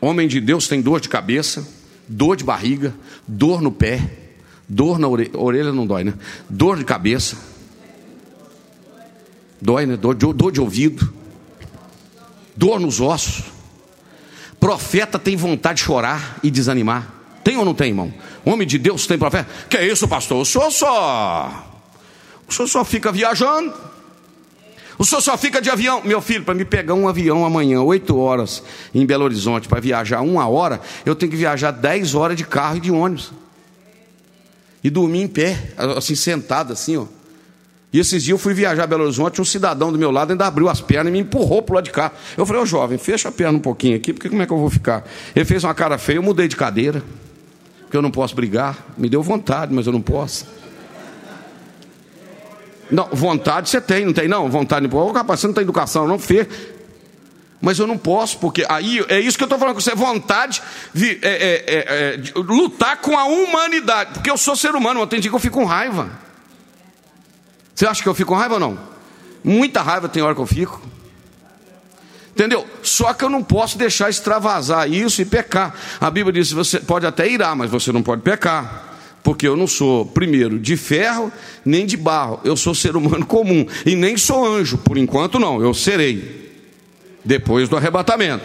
[0.00, 1.66] Homem de Deus tem dor de cabeça,
[2.08, 2.94] dor de barriga,
[3.28, 4.18] dor no pé,
[4.66, 6.14] dor na orelha, orelha não dói, né?
[6.48, 7.36] Dor de cabeça,
[9.60, 9.96] Dói, né?
[9.96, 11.12] Dor dor de ouvido,
[12.56, 13.44] dor nos ossos.
[14.58, 17.14] Profeta tem vontade de chorar e desanimar.
[17.42, 18.12] Tem ou não tem, irmão?
[18.44, 19.48] Homem de Deus tem profeta?
[19.68, 20.42] Que é isso, pastor?
[20.42, 21.66] O senhor só.
[22.46, 23.72] O senhor só fica viajando.
[24.98, 26.02] O senhor só fica de avião.
[26.04, 28.62] Meu filho, para me pegar um avião amanhã, 8 horas,
[28.94, 32.76] em Belo Horizonte, para viajar uma hora, eu tenho que viajar 10 horas de carro
[32.76, 33.32] e de ônibus.
[34.84, 37.06] E dormir em pé, assim, sentado, assim, ó.
[37.92, 40.68] E esses dias eu fui viajar Belo Horizonte, um cidadão do meu lado ainda abriu
[40.68, 42.12] as pernas e me empurrou para o lado de cá.
[42.36, 44.58] Eu falei, ô jovem, fecha a perna um pouquinho aqui, porque como é que eu
[44.58, 45.04] vou ficar?
[45.34, 47.02] Ele fez uma cara feia, eu mudei de cadeira,
[47.82, 48.78] porque eu não posso brigar.
[48.96, 50.46] Me deu vontade, mas eu não posso.
[52.88, 54.48] Não, vontade você tem, não tem não?
[54.48, 56.46] Vontade, ô rapaz, você não tem educação, não fez.
[57.60, 60.62] Mas eu não posso, porque aí é isso que eu estou falando com você, vontade
[60.94, 65.20] de é, é, é, é lutar com a humanidade, porque eu sou ser humano, tem
[65.20, 66.29] dia que eu fico com raiva.
[67.80, 68.78] Você acha que eu fico com raiva ou não?
[69.42, 70.82] Muita raiva tem hora que eu fico.
[72.32, 72.66] Entendeu?
[72.82, 75.74] Só que eu não posso deixar extravasar isso e pecar.
[75.98, 78.98] A Bíblia diz: você pode até irar, mas você não pode pecar.
[79.22, 81.32] Porque eu não sou, primeiro, de ferro
[81.64, 82.38] nem de barro.
[82.44, 83.66] Eu sou ser humano comum.
[83.86, 84.76] E nem sou anjo.
[84.76, 85.62] Por enquanto, não.
[85.62, 86.52] Eu serei.
[87.24, 88.44] Depois do arrebatamento.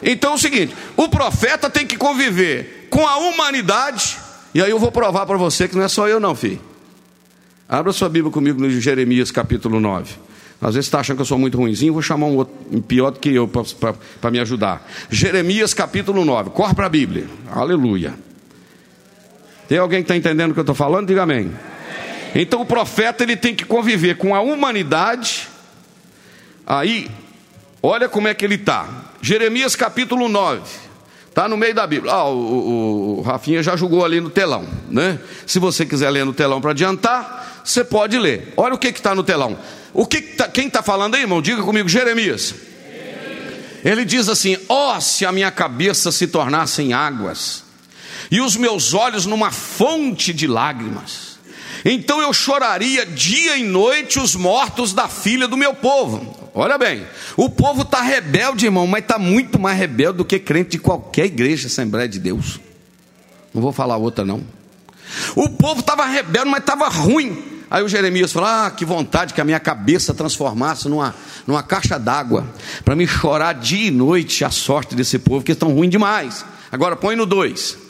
[0.00, 4.16] Então é o seguinte: o profeta tem que conviver com a humanidade.
[4.54, 6.75] E aí eu vou provar para você que não é só eu, não, filho.
[7.68, 10.14] Abra sua Bíblia comigo no Jeremias capítulo 9.
[10.60, 13.18] Às vezes está achando que eu sou muito ruimzinho, vou chamar um outro pior do
[13.18, 13.50] que eu
[14.20, 14.88] para me ajudar.
[15.10, 16.50] Jeremias capítulo 9.
[16.50, 17.26] Corre para a Bíblia.
[17.50, 18.14] Aleluia.
[19.68, 21.08] Tem alguém que está entendendo o que eu estou falando?
[21.08, 21.50] Diga amém.
[22.34, 25.48] Então o profeta ele tem que conviver com a humanidade.
[26.64, 27.10] Aí,
[27.82, 28.88] olha como é que ele está.
[29.20, 30.62] Jeremias capítulo 9.
[31.28, 32.12] Está no meio da Bíblia.
[32.12, 35.18] Ah, o, o, o Rafinha já jogou ali no telão, né?
[35.46, 38.52] Se você quiser ler no telão para adiantar, você pode ler.
[38.56, 39.58] Olha o que está no telão.
[39.92, 41.42] O que tá, quem está falando aí, irmão?
[41.42, 42.54] Diga comigo, Jeremias.
[43.84, 47.64] Ele diz assim: Ó, oh, se a minha cabeça se tornasse em águas,
[48.30, 51.40] e os meus olhos numa fonte de lágrimas,
[51.84, 56.36] então eu choraria dia e noite os mortos da filha do meu povo.
[56.54, 57.04] Olha bem,
[57.36, 61.26] o povo está rebelde, irmão, mas está muito mais rebelde do que crente de qualquer
[61.26, 62.60] igreja, Assembleia de Deus.
[63.52, 64.42] Não vou falar outra, não.
[65.34, 67.55] O povo estava rebelde, mas estava ruim.
[67.70, 71.14] Aí o Jeremias falou: Ah, que vontade que a minha cabeça transformasse numa,
[71.46, 72.46] numa caixa d'água,
[72.84, 76.44] para me chorar dia e noite a sorte desse povo, que estão ruim demais.
[76.70, 77.86] Agora põe no 2.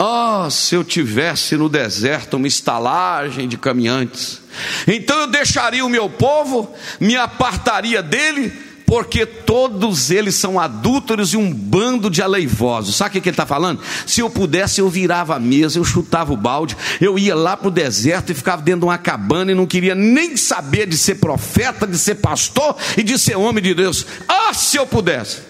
[0.00, 4.40] Oh, se eu tivesse no deserto uma estalagem de caminhantes,
[4.86, 8.52] então eu deixaria o meu povo, me apartaria dele,
[8.88, 12.96] porque todos eles são adúlteros e um bando de aleivosos.
[12.96, 13.82] Sabe o que ele está falando?
[14.06, 17.68] Se eu pudesse, eu virava a mesa, eu chutava o balde, eu ia lá para
[17.68, 21.16] o deserto e ficava dentro de uma cabana e não queria nem saber de ser
[21.16, 24.06] profeta, de ser pastor e de ser homem de Deus.
[24.26, 25.42] Ah, se eu pudesse!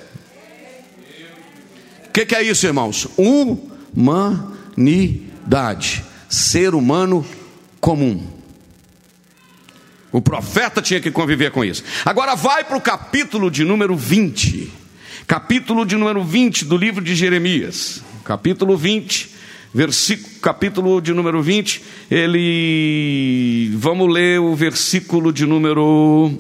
[2.09, 3.07] O que, que é isso, irmãos?
[3.17, 3.57] Um
[4.77, 7.25] humanidade, ser humano
[7.81, 8.38] comum.
[10.11, 11.85] O profeta tinha que conviver com isso.
[12.05, 14.73] Agora vai para o capítulo de número 20.
[15.27, 18.03] Capítulo de número 20 do livro de Jeremias.
[18.25, 19.31] Capítulo 20,
[19.73, 23.71] versículo, capítulo de número 20, ele.
[23.75, 26.33] Vamos ler o versículo de número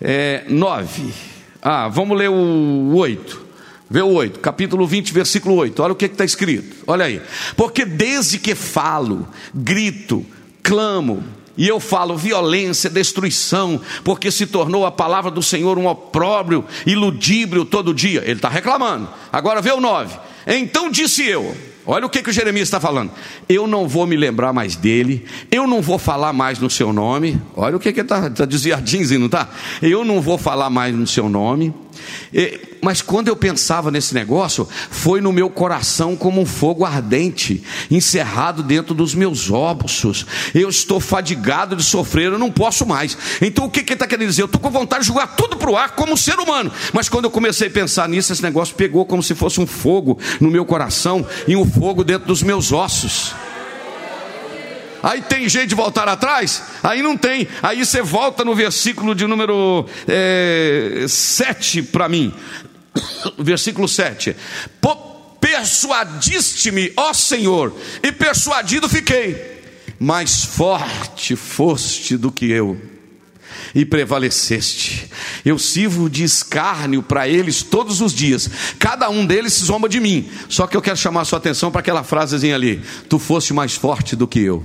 [0.00, 1.12] é, 9.
[1.60, 3.42] Ah, vamos ler o 8.
[3.90, 5.82] Vê o 8, capítulo 20, versículo 8.
[5.82, 6.76] Olha o que está escrito.
[6.86, 7.20] Olha aí.
[7.54, 10.24] Porque desde que falo, grito,
[10.62, 11.22] clamo,
[11.56, 17.64] e eu falo violência, destruição, porque se tornou a palavra do Senhor um opróbrio, iludíbrio
[17.64, 18.22] todo dia.
[18.24, 19.08] Ele está reclamando.
[19.32, 20.16] Agora vê o 9.
[20.46, 23.10] Então disse eu: Olha o que, que o Jeremias está falando.
[23.48, 27.40] Eu não vou me lembrar mais dele, eu não vou falar mais no seu nome.
[27.56, 29.48] Olha o que, que ele está tá desviadinho, não está?
[29.80, 31.74] Eu não vou falar mais no seu nome.
[32.80, 38.62] Mas quando eu pensava nesse negócio, foi no meu coração como um fogo ardente, encerrado
[38.62, 40.26] dentro dos meus ossos.
[40.54, 43.16] Eu estou fadigado de sofrer, eu não posso mais.
[43.40, 44.42] Então o que, ele está querendo dizer?
[44.42, 46.72] Eu estou com vontade de jogar tudo para o ar como um ser humano.
[46.92, 50.18] Mas quando eu comecei a pensar nisso, esse negócio pegou como se fosse um fogo
[50.40, 53.34] no meu coração e um fogo dentro dos meus ossos.
[55.02, 56.62] Aí tem jeito de voltar atrás?
[56.82, 57.48] Aí não tem.
[57.62, 62.32] Aí você volta no versículo de número é, 7 para mim.
[63.38, 64.36] Versículo 7.
[65.40, 69.60] Persuadiste-me, ó Senhor, e persuadido fiquei.
[69.98, 72.80] Mais forte foste do que eu
[73.74, 75.08] e prevaleceste.
[75.44, 78.48] Eu sirvo de escárnio para eles todos os dias.
[78.78, 80.28] Cada um deles se zomba de mim.
[80.48, 83.74] Só que eu quero chamar a sua atenção para aquela frasezinha ali: Tu foste mais
[83.74, 84.64] forte do que eu.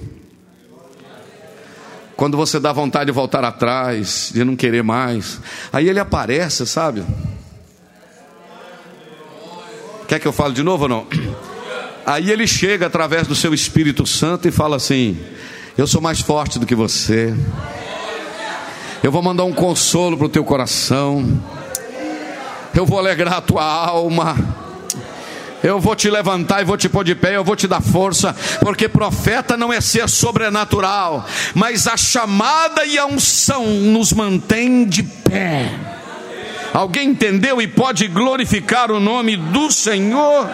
[2.17, 5.39] Quando você dá vontade de voltar atrás, de não querer mais,
[5.71, 7.05] aí ele aparece, sabe?
[10.07, 11.07] Quer que eu fale de novo ou não?
[12.07, 15.19] Aí ele chega através do seu Espírito Santo e fala assim:
[15.77, 17.35] Eu sou mais forte do que você.
[19.03, 21.41] Eu vou mandar um consolo para o teu coração.
[22.73, 24.66] Eu vou alegrar a tua alma.
[25.63, 28.35] Eu vou te levantar e vou te pôr de pé, eu vou te dar força,
[28.61, 35.03] porque profeta não é ser sobrenatural, mas a chamada e a unção nos mantém de
[35.03, 35.71] pé.
[36.73, 40.47] Alguém entendeu e pode glorificar o nome do Senhor?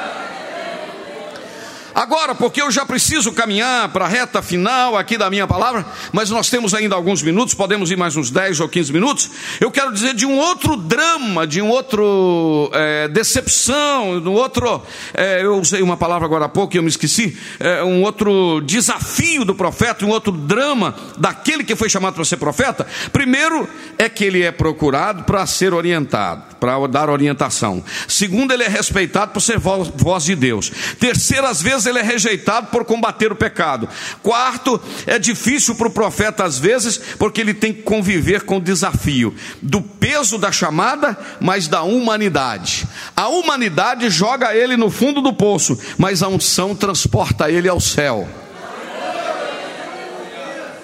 [1.96, 6.30] Agora, porque eu já preciso caminhar para a reta final aqui da minha palavra, mas
[6.30, 9.30] nós temos ainda alguns minutos, podemos ir mais uns 10 ou 15 minutos.
[9.60, 14.82] Eu quero dizer de um outro drama, de um outro é, decepção, de um outro,
[15.14, 18.60] é, eu usei uma palavra agora há pouco e eu me esqueci, é, um outro
[18.62, 22.88] desafio do profeta, um outro drama daquele que foi chamado para ser profeta.
[23.12, 27.84] Primeiro é que ele é procurado para ser orientado, para dar orientação.
[28.08, 30.72] Segundo, ele é respeitado por ser voz, de Deus.
[31.00, 33.88] Terceiro, às vezes ele é rejeitado por combater o pecado.
[34.22, 38.62] Quarto, é difícil para o profeta às vezes, porque ele tem que conviver com o
[38.62, 42.88] desafio do peso da chamada, mas da humanidade.
[43.16, 48.28] A humanidade joga ele no fundo do poço, mas a unção transporta ele ao céu.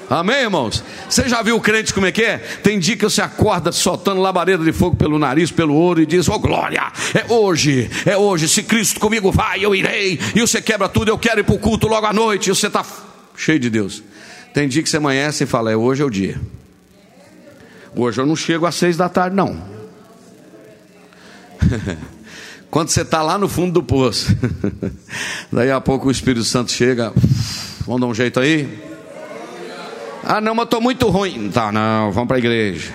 [0.09, 0.83] Amém, irmãos?
[1.07, 2.39] Você já viu o crente como é que é?
[2.39, 6.27] Tem dia que você acorda soltando labareda de fogo pelo nariz, pelo ouro e diz:
[6.27, 8.49] oh, glória, é hoje, é hoje.
[8.49, 10.19] Se Cristo comigo vai, eu irei.
[10.35, 12.49] E você quebra tudo, eu quero ir para o culto logo à noite.
[12.49, 12.83] E você está
[13.37, 14.01] cheio de Deus.
[14.51, 16.41] Tem dia que você amanhece e fala: É hoje é o dia.
[17.95, 19.61] Hoje eu não chego às seis da tarde, não.
[22.71, 24.35] Quando você está lá no fundo do poço,
[25.53, 27.13] daí a pouco o Espírito Santo chega,
[27.85, 28.88] vamos dar um jeito aí.
[30.31, 31.49] Ah, não, mas estou muito ruim.
[31.49, 32.93] Tá, não, vamos para a igreja.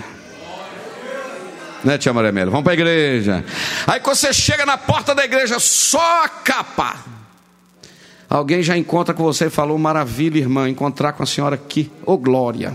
[1.83, 3.43] Né, tia Maria Vamos para a igreja.
[3.85, 6.95] Aí quando você chega na porta da igreja, só a capa.
[8.29, 11.91] Alguém já encontra com você e falou: Maravilha, irmã, encontrar com a senhora aqui.
[12.05, 12.73] Ô oh, glória.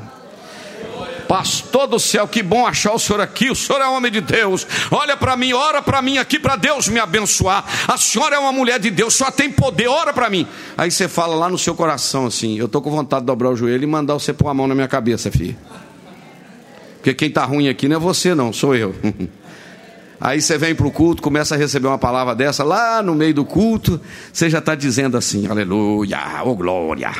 [1.31, 3.49] Pastor do céu, que bom achar o senhor aqui.
[3.51, 4.67] O senhor é homem de Deus.
[4.91, 7.65] Olha para mim, ora para mim aqui para Deus me abençoar.
[7.87, 10.45] A senhora é uma mulher de Deus, só tem poder, ora para mim.
[10.77, 13.55] Aí você fala lá no seu coração assim: Eu estou com vontade de dobrar o
[13.55, 15.57] joelho e mandar você pôr a mão na minha cabeça, filho.
[16.97, 18.93] Porque quem está ruim aqui não é você, não, sou eu.
[20.21, 23.35] Aí você vem para o culto, começa a receber uma palavra dessa, lá no meio
[23.35, 24.01] do culto,
[24.33, 27.13] você já está dizendo assim: Aleluia, oh glória.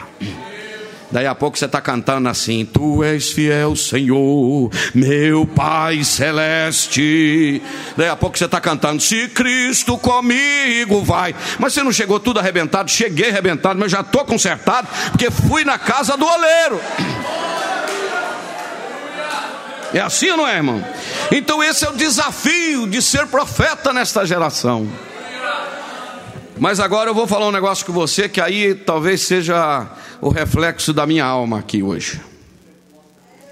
[1.11, 7.61] Daí a pouco você está cantando assim: Tu és fiel, Senhor, meu Pai celeste.
[7.97, 11.35] Daí a pouco você está cantando: Se Cristo comigo vai.
[11.59, 12.91] Mas você não chegou tudo arrebentado?
[12.91, 16.81] Cheguei arrebentado, mas já estou consertado, porque fui na casa do oleiro.
[19.93, 20.85] É assim ou não é, irmão?
[21.33, 24.89] Então esse é o desafio de ser profeta nesta geração.
[26.61, 29.89] Mas agora eu vou falar um negócio com você que aí talvez seja
[30.21, 32.21] o reflexo da minha alma aqui hoje.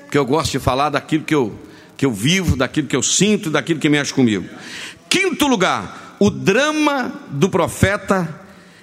[0.02, 1.58] Porque eu gosto de falar daquilo que eu,
[1.96, 4.44] que eu vivo, daquilo que eu sinto, daquilo que mexe comigo.
[5.08, 8.28] Quinto lugar, o drama do profeta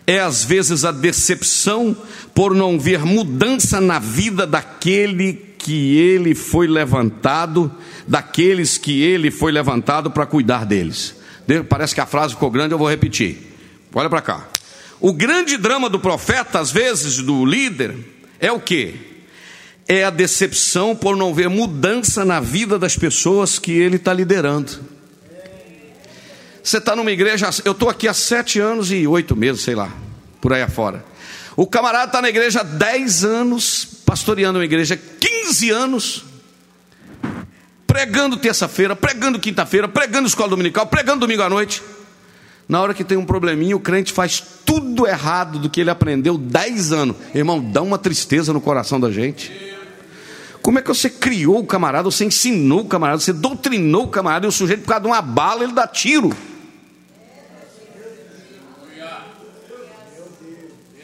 [0.08, 1.96] é às vezes a decepção
[2.34, 7.72] por não ver mudança na vida daquele que ele foi levantado,
[8.08, 11.16] daqueles que ele foi levantado para cuidar deles.
[11.70, 13.55] Parece que a frase ficou grande, eu vou repetir.
[13.96, 14.46] Olha para cá.
[15.00, 17.96] O grande drama do profeta, às vezes, do líder,
[18.42, 19.24] é o que?
[19.88, 24.80] É a decepção por não ver mudança na vida das pessoas que ele está liderando.
[26.62, 29.90] Você está numa igreja, eu estou aqui há sete anos e oito meses, sei lá,
[30.42, 31.06] por aí afora.
[31.56, 36.26] O camarada está na igreja há dez anos, pastoreando uma igreja 15 anos,
[37.88, 41.82] pregando terça-feira, pregando quinta-feira, pregando escola dominical, pregando domingo à noite.
[42.68, 46.38] Na hora que tem um probleminha, o crente faz tudo errado do que ele aprendeu
[46.38, 47.16] dez anos.
[47.34, 49.52] Irmão, dá uma tristeza no coração da gente.
[50.64, 54.48] Como é que você criou o camarada, você ensinou o camarada, você doutrinou o camarada,
[54.48, 56.36] e o sujeito, por causa de uma bala, ele dá tiro.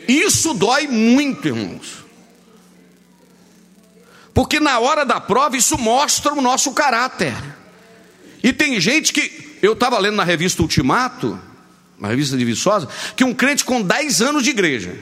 [0.08, 2.04] Isso dói muito, irmãos.
[4.34, 7.36] Porque na hora da prova, isso mostra o nosso caráter.
[8.44, 9.60] E tem gente que.
[9.62, 11.40] Eu estava lendo na revista Ultimato,
[12.02, 14.96] uma revista de Viçosa, que um crente com 10 anos de igreja,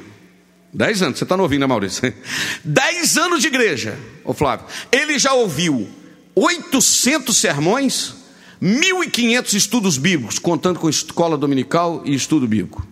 [0.73, 2.13] 10 anos, você está ouvindo, né, Maurício?
[2.63, 5.87] 10 anos de igreja, ô Flávio, ele já ouviu
[6.35, 8.15] 800 sermões,
[8.61, 12.85] 1.500 estudos bíblicos, contando com escola dominical e estudo bíblico.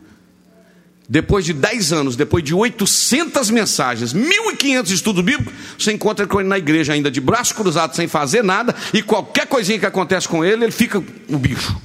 [1.09, 6.49] Depois de 10 anos, depois de 800 mensagens, 1.500 estudos bíblicos, você encontra com ele
[6.49, 10.43] na igreja ainda de braço cruzado, sem fazer nada, e qualquer coisinha que acontece com
[10.43, 10.97] ele, ele fica
[11.29, 11.75] o bicho.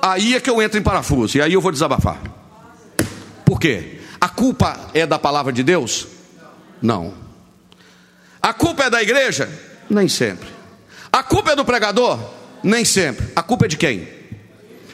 [0.00, 2.20] Aí é que eu entro em parafuso, e aí eu vou desabafar.
[3.44, 4.00] Por quê?
[4.20, 6.06] A culpa é da palavra de Deus?
[6.80, 7.14] Não.
[8.40, 9.48] A culpa é da igreja?
[9.88, 10.48] Nem sempre.
[11.12, 12.18] A culpa é do pregador?
[12.62, 13.28] Nem sempre.
[13.34, 14.08] A culpa é de quem?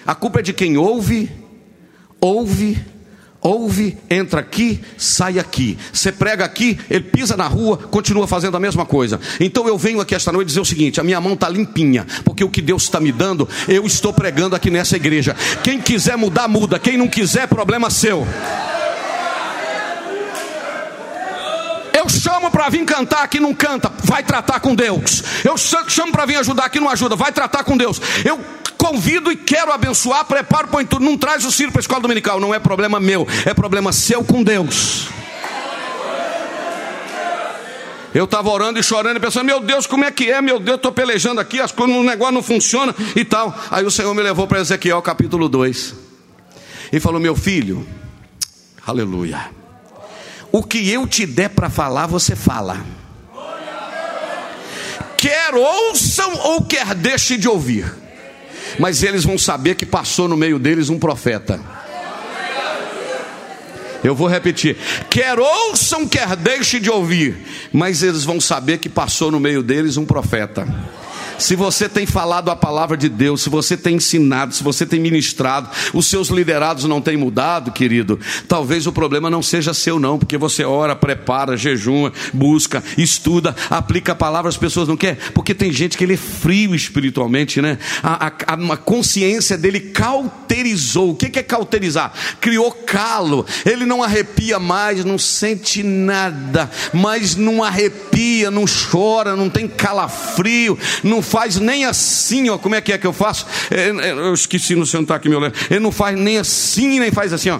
[0.07, 1.30] A culpa é de quem ouve,
[2.20, 2.84] ouve,
[3.45, 5.78] ouve, entra aqui, sai aqui.
[5.92, 9.20] Você prega aqui, ele pisa na rua, continua fazendo a mesma coisa.
[9.38, 12.42] Então eu venho aqui esta noite dizer o seguinte: a minha mão está limpinha, porque
[12.42, 15.36] o que Deus está me dando, eu estou pregando aqui nessa igreja.
[15.62, 16.78] Quem quiser mudar, muda.
[16.78, 18.26] Quem não quiser, problema seu.
[21.92, 25.22] Eu chamo para vir cantar aqui, não canta, vai tratar com Deus.
[25.45, 28.01] Eu chamo para vir ajudar aqui, não ajuda, vai tratar com Deus.
[28.24, 28.40] Eu
[28.85, 31.03] convido e quero abençoar, preparo, põe tudo.
[31.03, 34.22] Não traz o filho para a escola dominical, não é problema meu, é problema seu
[34.22, 35.09] com Deus.
[38.14, 40.41] Eu estava orando e chorando e pensando, meu Deus, como é que é?
[40.41, 43.59] Meu Deus, estou pelejando aqui, as coisas, o negócio não funciona e tal.
[43.70, 45.95] Aí o Senhor me levou para Ezequiel capítulo 2
[46.93, 47.87] e falou: Meu filho,
[48.87, 49.51] aleluia,
[50.53, 52.85] o que eu te der para falar, você fala.
[55.16, 58.03] Quer ouçam ou quer deixe de ouvir
[58.78, 61.60] mas eles vão saber que passou no meio deles um profeta.
[64.02, 64.76] Eu vou repetir:
[65.08, 67.36] quer ouçam, quer deixem de ouvir,
[67.72, 70.66] mas eles vão saber que passou no meio deles um profeta.
[71.39, 75.01] Se você tem falado a palavra de Deus, se você tem ensinado, se você tem
[75.01, 78.18] ministrado, os seus liderados não têm mudado, querido,
[78.49, 84.12] talvez o problema não seja seu, não, porque você ora, prepara, jejuma, busca, estuda, aplica
[84.12, 87.78] a palavra, as pessoas não querem, porque tem gente que ele é frio espiritualmente, né?
[88.03, 91.11] A, a, a consciência dele cauterizou.
[91.11, 92.12] O que é cauterizar?
[92.41, 99.51] Criou calo, ele não arrepia mais, não sente nada, mas não arrepia, não chora, não
[99.51, 102.59] tem calafrio, não faz nem assim, ó.
[102.59, 103.47] Como é que é que eu faço?
[103.70, 105.55] É, é, eu esqueci no senhor tá aqui meu olhando.
[105.70, 107.59] Ele não faz nem assim, nem faz assim, ó.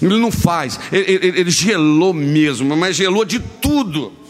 [0.00, 0.78] Ele não faz.
[0.92, 4.20] Ele, ele, ele gelou mesmo, mas gelou de tudo.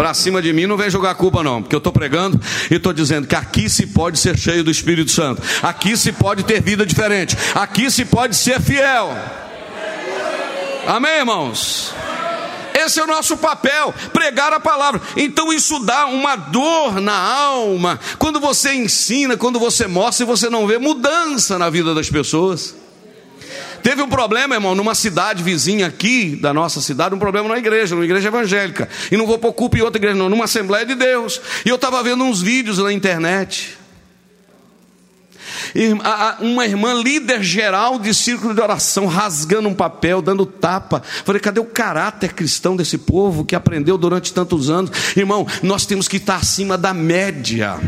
[0.00, 2.90] para cima de mim, não vem jogar culpa, não, porque eu estou pregando e estou
[2.90, 6.86] dizendo que aqui se pode ser cheio do Espírito Santo, aqui se pode ter vida
[6.86, 9.14] diferente, aqui se pode ser fiel.
[10.86, 11.92] Amém, irmãos?
[12.74, 15.00] Esse é o nosso papel, pregar a palavra.
[15.16, 17.98] Então isso dá uma dor na alma.
[18.18, 22.74] Quando você ensina, quando você mostra e você não vê mudança na vida das pessoas.
[23.82, 27.94] Teve um problema, irmão, numa cidade vizinha aqui da nossa cidade, um problema na igreja,
[27.94, 28.88] numa igreja evangélica.
[29.10, 31.40] E não vou pôr culpa em outra igreja, não, numa Assembleia de Deus.
[31.64, 33.79] E eu estava vendo uns vídeos na internet.
[36.40, 41.02] Uma irmã líder geral de círculo de oração, rasgando um papel, dando tapa.
[41.24, 44.90] Falei, cadê o caráter cristão desse povo que aprendeu durante tantos anos?
[45.16, 47.78] Irmão, nós temos que estar acima da média.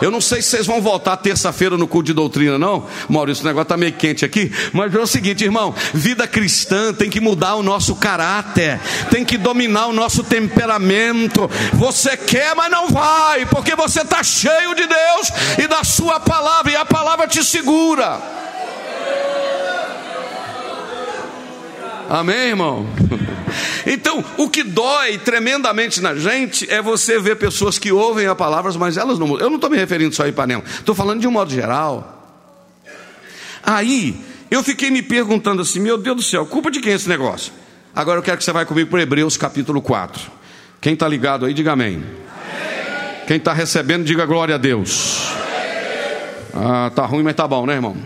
[0.00, 2.86] Eu não sei se vocês vão voltar terça-feira no culto de doutrina, não.
[3.08, 4.52] Maurício, o negócio está meio quente aqui.
[4.72, 8.80] Mas é o seguinte, irmão: vida cristã tem que mudar o nosso caráter,
[9.10, 11.50] tem que dominar o nosso temperamento.
[11.74, 16.72] Você quer, mas não vai, porque você está cheio de Deus e da Sua palavra,
[16.72, 18.38] e a palavra te segura.
[22.08, 22.86] Amém, irmão?
[23.86, 28.70] Então, o que dói tremendamente na gente é você ver pessoas que ouvem a palavra,
[28.78, 29.38] mas elas não.
[29.38, 32.36] Eu não estou me referindo só a Ipanema, estou falando de um modo geral.
[33.62, 37.08] Aí, eu fiquei me perguntando assim: meu Deus do céu, culpa de quem é esse
[37.08, 37.52] negócio?
[37.94, 40.30] Agora eu quero que você vá comigo para Hebreus capítulo 4.
[40.80, 42.04] Quem está ligado aí, diga amém.
[43.26, 45.32] Quem está recebendo, diga glória a Deus.
[46.54, 47.96] Ah, tá ruim, mas tá bom, né, irmão?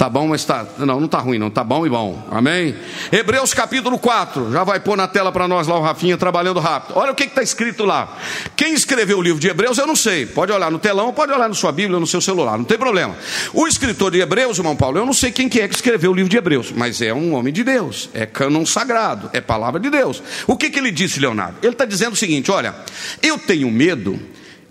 [0.00, 0.66] Tá bom, mas tá.
[0.78, 1.50] Não, não tá ruim, não.
[1.50, 2.26] Tá bom e bom.
[2.30, 2.74] Amém?
[3.12, 4.50] Hebreus capítulo 4.
[4.50, 6.96] Já vai pôr na tela para nós lá o Rafinha trabalhando rápido.
[6.96, 8.16] Olha o que está escrito lá.
[8.56, 10.24] Quem escreveu o livro de Hebreus, eu não sei.
[10.24, 13.14] Pode olhar no telão, pode olhar na sua Bíblia, no seu celular, não tem problema.
[13.52, 16.14] O escritor de Hebreus, irmão Paulo, eu não sei quem que é que escreveu o
[16.14, 19.90] livro de Hebreus, mas é um homem de Deus, é cânon sagrado, é palavra de
[19.90, 20.22] Deus.
[20.46, 21.58] O que, que ele disse, Leonardo?
[21.62, 22.74] Ele está dizendo o seguinte: olha,
[23.22, 24.18] eu tenho medo,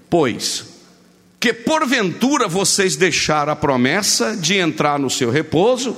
[0.10, 0.79] pois
[1.40, 5.96] que porventura vocês deixaram a promessa de entrar no seu repouso,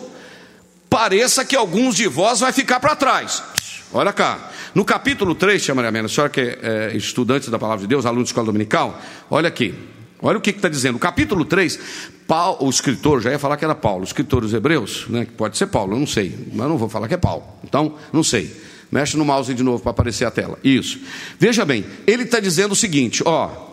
[0.90, 3.44] pareça que alguns de vós vai ficar para trás.
[3.92, 7.58] Olha cá, no capítulo 3, tia Maria Mena, a senhora que é, é estudante da
[7.58, 9.74] palavra de Deus, aluno de escola dominical, olha aqui,
[10.22, 10.94] olha o que está dizendo.
[10.94, 11.80] No capítulo 3,
[12.28, 15.32] Paulo, o escritor, já ia falar que era Paulo, o escritor dos Hebreus, né, que
[15.32, 18.24] pode ser Paulo, eu não sei, mas não vou falar que é Paulo, então, não
[18.24, 18.56] sei.
[18.92, 20.60] Mexe no mouse de novo para aparecer a tela.
[20.62, 21.00] Isso.
[21.40, 23.71] Veja bem, ele está dizendo o seguinte: ó,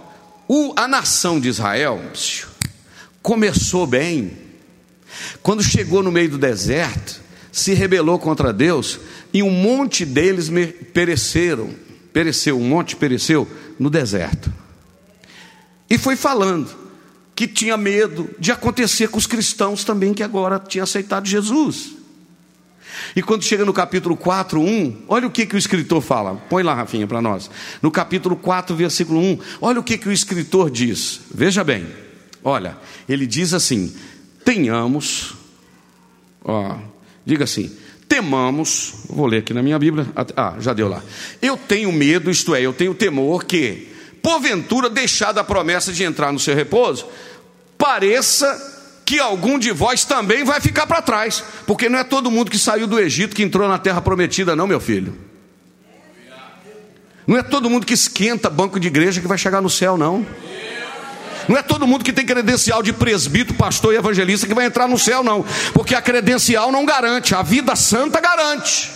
[0.49, 2.03] o, a nação de Israel
[3.23, 4.33] começou bem.
[5.43, 7.21] Quando chegou no meio do deserto,
[7.53, 8.99] se rebelou contra Deus
[9.33, 10.51] e um monte deles
[10.95, 11.71] pereceram.
[12.13, 13.47] Pereceu, um monte pereceu
[13.79, 14.51] no deserto.
[15.91, 16.75] E foi falando
[17.35, 21.98] que tinha medo de acontecer com os cristãos também que agora tinham aceitado Jesus.
[23.15, 26.35] E quando chega no capítulo 4, 1, olha o que, que o escritor fala.
[26.49, 27.51] Põe lá, Rafinha, para nós.
[27.83, 31.21] No capítulo 4, versículo 1, olha o que, que o escritor diz.
[31.33, 31.87] Veja bem,
[32.43, 32.77] olha,
[33.09, 33.95] ele diz assim:
[34.45, 35.35] tenhamos,
[36.45, 36.77] ó,
[37.25, 37.71] diga assim,
[38.09, 41.03] temamos, vou ler aqui na minha Bíblia, ah, já deu lá.
[41.43, 43.89] Eu tenho medo, isto é, eu tenho temor que,
[44.23, 47.07] porventura, deixada a promessa de entrar no seu repouso,
[47.77, 48.78] pareça
[49.09, 52.59] que algum de vós também vai ficar para trás, porque não é todo mundo que
[52.59, 55.17] saiu do Egito que entrou na terra prometida, não, meu filho.
[57.27, 60.27] Não é todo mundo que esquenta banco de igreja que vai chegar no céu, não.
[61.49, 64.87] Não é todo mundo que tem credencial de presbítero, pastor e evangelista que vai entrar
[64.87, 65.43] no céu, não.
[65.73, 68.91] Porque a credencial não garante, a vida santa garante.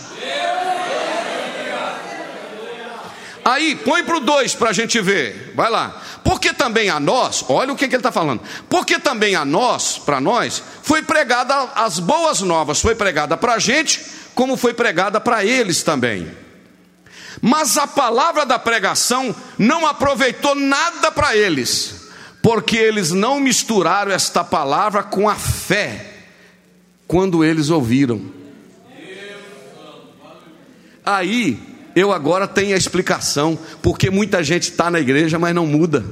[3.45, 5.53] Aí, põe para o 2 para a gente ver.
[5.55, 6.01] Vai lá.
[6.23, 8.41] Porque também a nós, olha o que, que ele está falando.
[8.69, 13.59] Porque também a nós, para nós, foi pregada as boas novas, foi pregada para a
[13.59, 14.01] gente,
[14.35, 16.31] como foi pregada para eles também.
[17.41, 22.09] Mas a palavra da pregação não aproveitou nada para eles,
[22.41, 26.13] porque eles não misturaram esta palavra com a fé
[27.09, 28.23] quando eles ouviram.
[31.05, 36.05] Aí eu agora tenho a explicação porque muita gente está na igreja, mas não muda.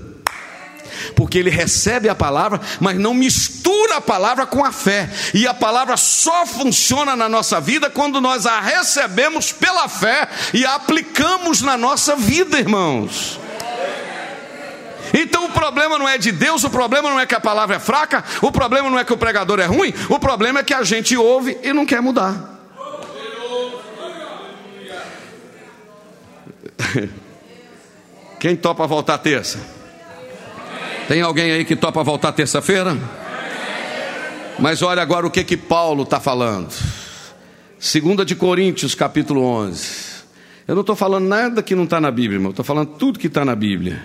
[1.15, 5.09] Porque ele recebe a palavra, mas não mistura a palavra com a fé.
[5.33, 10.65] E a palavra só funciona na nossa vida quando nós a recebemos pela fé e
[10.65, 13.39] a aplicamos na nossa vida, irmãos.
[15.13, 17.81] Então o problema não é de Deus, o problema não é que a palavra é
[17.81, 20.85] fraca, o problema não é que o pregador é ruim, o problema é que a
[20.85, 22.60] gente ouve e não quer mudar.
[28.39, 29.59] Quem topa voltar terça?
[31.09, 32.97] Tem alguém aí que topa voltar terça-feira?
[34.59, 36.73] Mas olha agora o que que Paulo está falando.
[37.79, 40.11] Segunda de Coríntios, capítulo 11.
[40.69, 42.51] Eu não estou falando nada que não está na Bíblia, irmão.
[42.51, 44.05] Estou falando tudo que está na Bíblia.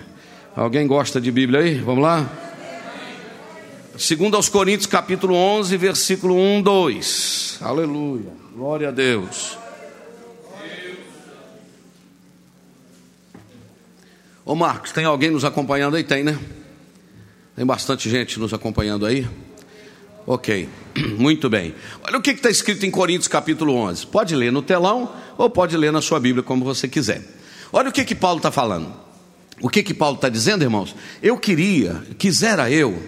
[0.55, 1.75] Alguém gosta de Bíblia aí?
[1.75, 2.27] Vamos lá?
[3.97, 7.59] Segundo aos Coríntios, capítulo 11, versículo 1, 2.
[7.61, 8.31] Aleluia.
[8.55, 9.57] Glória a Deus.
[14.45, 16.03] Ô Marcos, tem alguém nos acompanhando aí?
[16.03, 16.37] Tem, né?
[17.55, 19.27] Tem bastante gente nos acompanhando aí?
[20.27, 20.69] Ok,
[21.17, 21.73] muito bem.
[22.03, 24.05] Olha o que está escrito em Coríntios capítulo 11.
[24.05, 27.23] Pode ler no telão ou pode ler na sua Bíblia, como você quiser.
[27.73, 28.93] Olha o que, que Paulo está falando.
[29.61, 30.95] O que, que Paulo está dizendo, irmãos?
[31.23, 33.01] Eu queria, quisera eu,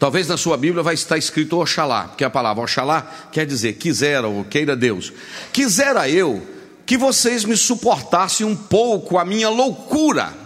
[0.00, 4.26] Talvez na sua Bíblia vai estar escrito Oxalá, porque a palavra Oxalá quer dizer quisera
[4.26, 5.12] ou queira Deus.
[5.52, 6.44] Quisera eu
[6.84, 10.41] que vocês me suportassem um pouco a minha loucura.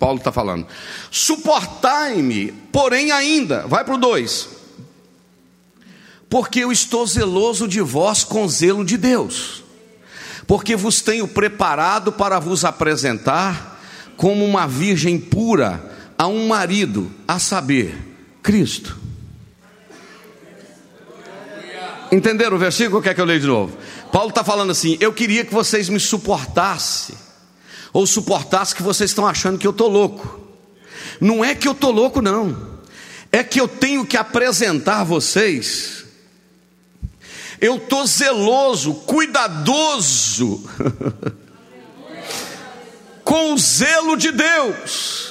[0.00, 0.66] Paulo está falando.
[1.10, 3.66] Suportai-me, porém ainda.
[3.68, 4.48] Vai para o 2.
[6.30, 9.62] Porque eu estou zeloso de vós com zelo de Deus.
[10.46, 13.78] Porque vos tenho preparado para vos apresentar
[14.16, 15.84] como uma virgem pura
[16.16, 17.94] a um marido, a saber,
[18.42, 18.98] Cristo.
[22.10, 23.02] Entenderam o versículo?
[23.02, 23.76] Quer que eu leia de novo?
[24.10, 27.16] Paulo está falando assim: Eu queria que vocês me suportassem,
[27.92, 30.40] ou suportassem que vocês estão achando que eu estou louco.
[31.20, 32.56] Não é que eu estou louco, não,
[33.30, 36.04] é que eu tenho que apresentar vocês.
[37.60, 40.64] Eu estou zeloso, cuidadoso,
[43.22, 45.29] com o zelo de Deus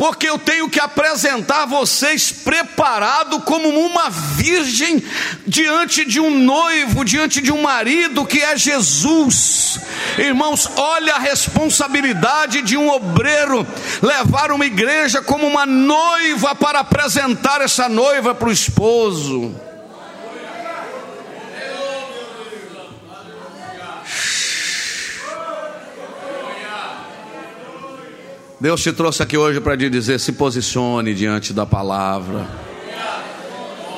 [0.00, 5.04] porque eu tenho que apresentar vocês preparado como uma virgem
[5.46, 9.78] diante de um noivo, diante de um marido que é Jesus.
[10.16, 13.66] Irmãos, olha a responsabilidade de um obreiro
[14.00, 19.54] levar uma igreja como uma noiva para apresentar essa noiva para o esposo.
[28.60, 32.46] Deus te trouxe aqui hoje para te dizer: se posicione diante da palavra.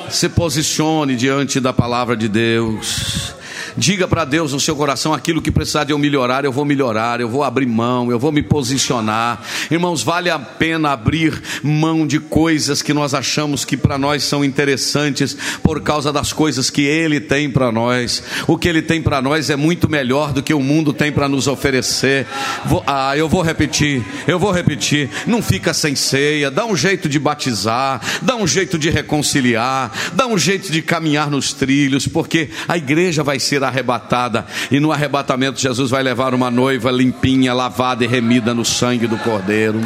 [0.08, 3.34] Se posicione diante da palavra de Deus.
[3.76, 7.20] Diga para Deus no seu coração aquilo que precisar de eu melhorar, eu vou melhorar,
[7.20, 9.42] eu vou abrir mão, eu vou me posicionar.
[9.70, 14.44] Irmãos, vale a pena abrir mão de coisas que nós achamos que para nós são
[14.44, 18.22] interessantes por causa das coisas que Ele tem para nós.
[18.46, 21.28] O que Ele tem para nós é muito melhor do que o mundo tem para
[21.28, 22.26] nos oferecer.
[22.66, 25.08] Vou, ah, eu vou repetir, eu vou repetir.
[25.26, 30.26] Não fica sem ceia, dá um jeito de batizar, dá um jeito de reconciliar, dá
[30.26, 35.60] um jeito de caminhar nos trilhos, porque a igreja vai ser arrebatada, e no arrebatamento
[35.60, 39.80] Jesus vai levar uma noiva limpinha, lavada e remida no sangue do Cordeiro.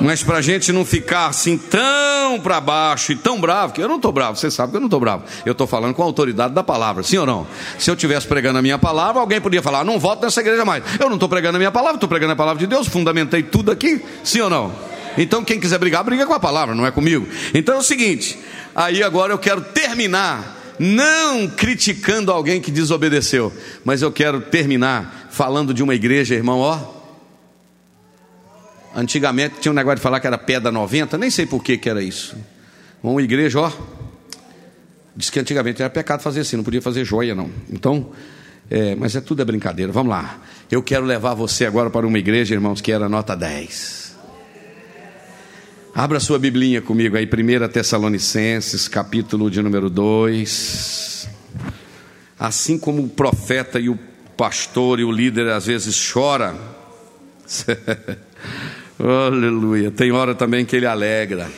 [0.00, 3.88] Mas para a gente não ficar assim tão para baixo e tão bravo, que eu
[3.88, 5.24] não estou bravo, você sabe que eu não estou bravo.
[5.46, 7.46] Eu estou falando com a autoridade da palavra, sim ou não?
[7.78, 10.82] Se eu estivesse pregando a minha palavra, alguém podia falar, não volto nessa igreja mais.
[10.98, 13.70] Eu não estou pregando a minha palavra, estou pregando a palavra de Deus, fundamentei tudo
[13.70, 14.72] aqui, sim ou não?
[15.16, 17.26] Então quem quiser brigar, briga com a palavra, não é comigo.
[17.54, 18.38] Então é o seguinte,
[18.74, 23.52] aí agora eu quero terminar não criticando alguém que desobedeceu,
[23.84, 26.94] mas eu quero terminar falando de uma igreja, irmão, ó.
[28.94, 31.88] Antigamente tinha um negócio de falar que era pedra 90, nem sei por que, que
[31.88, 32.36] era isso.
[33.02, 33.72] Uma igreja, ó.
[35.16, 37.50] Diz que antigamente era pecado fazer assim, não podia fazer joia, não.
[37.70, 38.10] Então,
[38.70, 39.92] é, mas é tudo é brincadeira.
[39.92, 40.40] Vamos lá.
[40.70, 44.03] Eu quero levar você agora para uma igreja, irmãos, que era nota 10.
[45.96, 51.28] Abra sua Biblinha comigo aí, 1 Tessalonicenses, capítulo de número 2.
[52.36, 53.96] Assim como o profeta e o
[54.36, 56.56] pastor e o líder às vezes chora,
[58.98, 61.48] aleluia, tem hora também que ele alegra.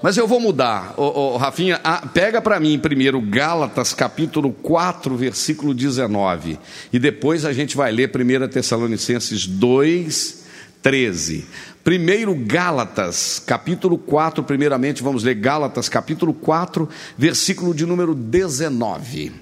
[0.00, 5.16] Mas eu vou mudar, ô, ô, Rafinha, a, pega para mim primeiro Gálatas capítulo 4,
[5.16, 6.56] versículo 19,
[6.92, 10.42] e depois a gente vai ler 1 Tessalonicenses 2,
[10.82, 11.46] 13.
[11.84, 19.32] Primeiro Gálatas, capítulo 4, primeiramente vamos ler Gálatas, capítulo 4, versículo de número 19.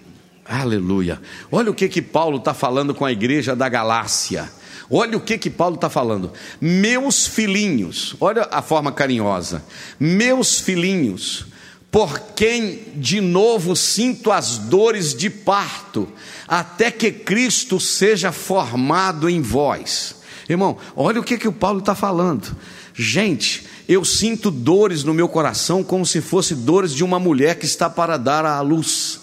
[0.47, 1.21] Aleluia.
[1.53, 4.51] Olha o que que Paulo está falando com a igreja da Galácia.
[4.89, 6.33] Olha o que que Paulo está falando.
[6.59, 9.63] Meus filhinhos, olha a forma carinhosa.
[10.01, 11.45] Meus filhinhos,
[11.91, 16.09] por quem de novo sinto as dores de parto,
[16.49, 20.20] até que Cristo seja formado em vós.
[20.53, 22.57] Irmão, olha o que, que o Paulo está falando.
[22.93, 27.65] Gente, eu sinto dores no meu coração como se fosse dores de uma mulher que
[27.65, 29.21] está para dar à luz.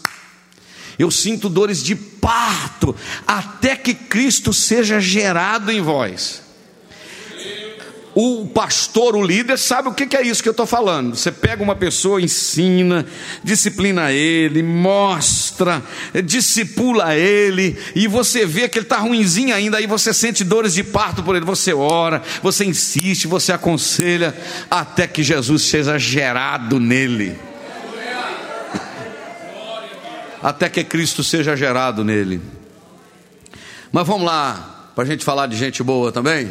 [0.98, 2.96] Eu sinto dores de parto
[3.28, 6.47] até que Cristo seja gerado em vós
[8.20, 11.15] o pastor, o líder, sabe o que é isso que eu estou falando.
[11.15, 13.05] Você pega uma pessoa, ensina,
[13.43, 15.84] disciplina ele, mostra,
[16.26, 20.84] discipula ele, e você vê que ele está ruimzinho ainda, aí você sente dores de
[20.84, 21.45] parto por ele.
[21.45, 24.36] Você ora, você insiste, você aconselha,
[24.68, 27.38] até que Jesus seja gerado nele.
[30.41, 32.41] Até que Cristo seja gerado nele.
[33.91, 36.49] Mas vamos lá, para a gente falar de gente boa também.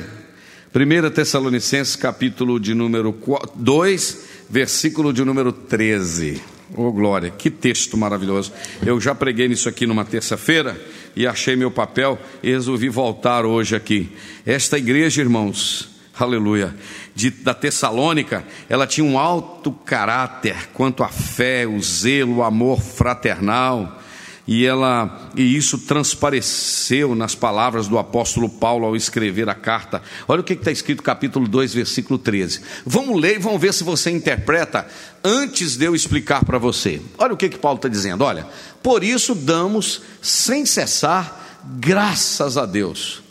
[0.77, 3.19] 1 Tessalonicenses, capítulo de número
[3.55, 4.19] 2,
[4.51, 6.43] versículo de número 13.
[6.77, 8.53] Oh glória, que texto maravilhoso.
[8.85, 10.79] Eu já preguei nisso aqui numa terça-feira
[11.17, 14.11] e achei meu papel e resolvi voltar hoje aqui.
[14.45, 16.77] Esta igreja, irmãos, aleluia,
[17.15, 22.83] de, da Tessalônica, ela tinha um alto caráter quanto à fé, o zelo, o amor
[22.83, 24.03] fraternal,
[24.47, 30.03] e ela e isso transpareceu nas palavras do apóstolo Paulo ao escrever a carta.
[30.29, 32.61] Olha o que está escrito capítulo 2, versículo 13.
[32.85, 34.87] Vamos ler e vamos ver se você interpreta
[35.25, 37.03] antes de eu explicar para você.
[37.19, 38.23] Olha o que, que Paulo está dizendo.
[38.23, 38.47] Olha,
[38.83, 43.27] por isso damos sem cessar graças a Deus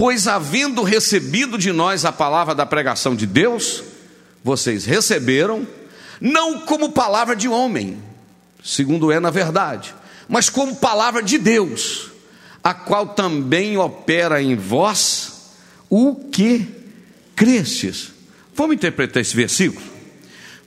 [0.00, 3.82] Pois, havendo recebido de nós a palavra da pregação de Deus,
[4.42, 5.68] vocês receberam,
[6.18, 8.02] não como palavra de homem,
[8.64, 9.94] segundo é na verdade,
[10.30, 12.12] mas como palavra de Deus,
[12.62, 15.50] a qual também opera em vós
[15.90, 16.68] o que
[17.34, 18.12] crestes.
[18.54, 19.84] Vamos interpretar esse versículo?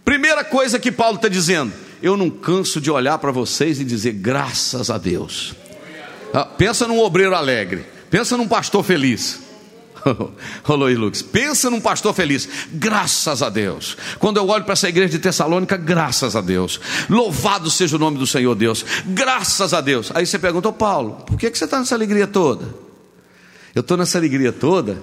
[0.04, 4.12] Primeira coisa que Paulo está dizendo, eu não canso de olhar para vocês e dizer
[4.12, 5.56] graças a Deus.
[6.34, 7.86] Ah, pensa num obreiro alegre.
[8.10, 9.40] Pensa num pastor feliz.
[10.64, 11.22] Rolou aí, Lucas.
[11.22, 12.48] Pensa num pastor feliz.
[12.74, 13.98] Graças a Deus.
[14.20, 16.80] Quando eu olho para essa igreja de Tessalônica, graças a Deus.
[17.10, 18.86] Louvado seja o nome do Senhor Deus.
[19.06, 20.12] Graças a Deus.
[20.14, 22.66] Aí você pergunta, oh, Paulo, por que, que você está nessa alegria toda?
[23.74, 25.02] Eu estou nessa alegria toda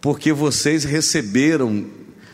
[0.00, 1.86] porque vocês receberam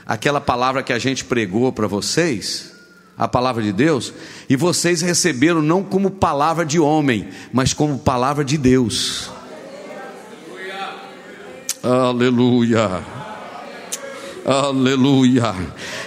[0.07, 2.75] aquela palavra que a gente pregou para vocês
[3.17, 4.13] a palavra de Deus,
[4.49, 9.31] e vocês receberam não como palavra de homem, mas como palavra de Deus.
[11.85, 13.05] Aleluia.
[14.43, 15.55] Aleluia.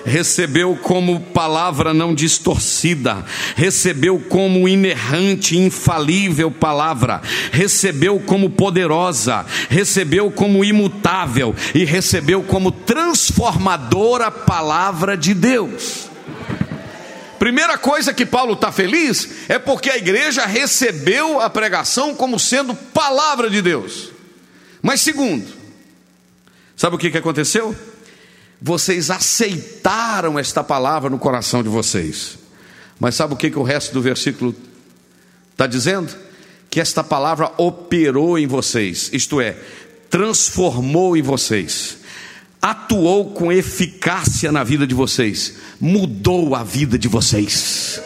[0.03, 3.23] Recebeu como palavra não distorcida,
[3.55, 7.21] recebeu como inerrante, infalível palavra,
[7.51, 16.09] recebeu como poderosa, recebeu como imutável e recebeu como transformadora palavra de Deus.
[17.37, 22.73] Primeira coisa que Paulo está feliz é porque a igreja recebeu a pregação como sendo
[22.73, 24.09] palavra de Deus.
[24.81, 25.56] Mas segundo,
[26.77, 27.75] Sabe o que, que aconteceu?
[28.61, 32.37] Vocês aceitaram esta palavra no coração de vocês.
[32.99, 34.55] Mas sabe o que, que o resto do versículo
[35.51, 36.15] está dizendo?
[36.69, 39.57] Que esta palavra operou em vocês, isto é,
[40.09, 41.97] transformou em vocês,
[42.61, 48.01] atuou com eficácia na vida de vocês, mudou a vida de vocês.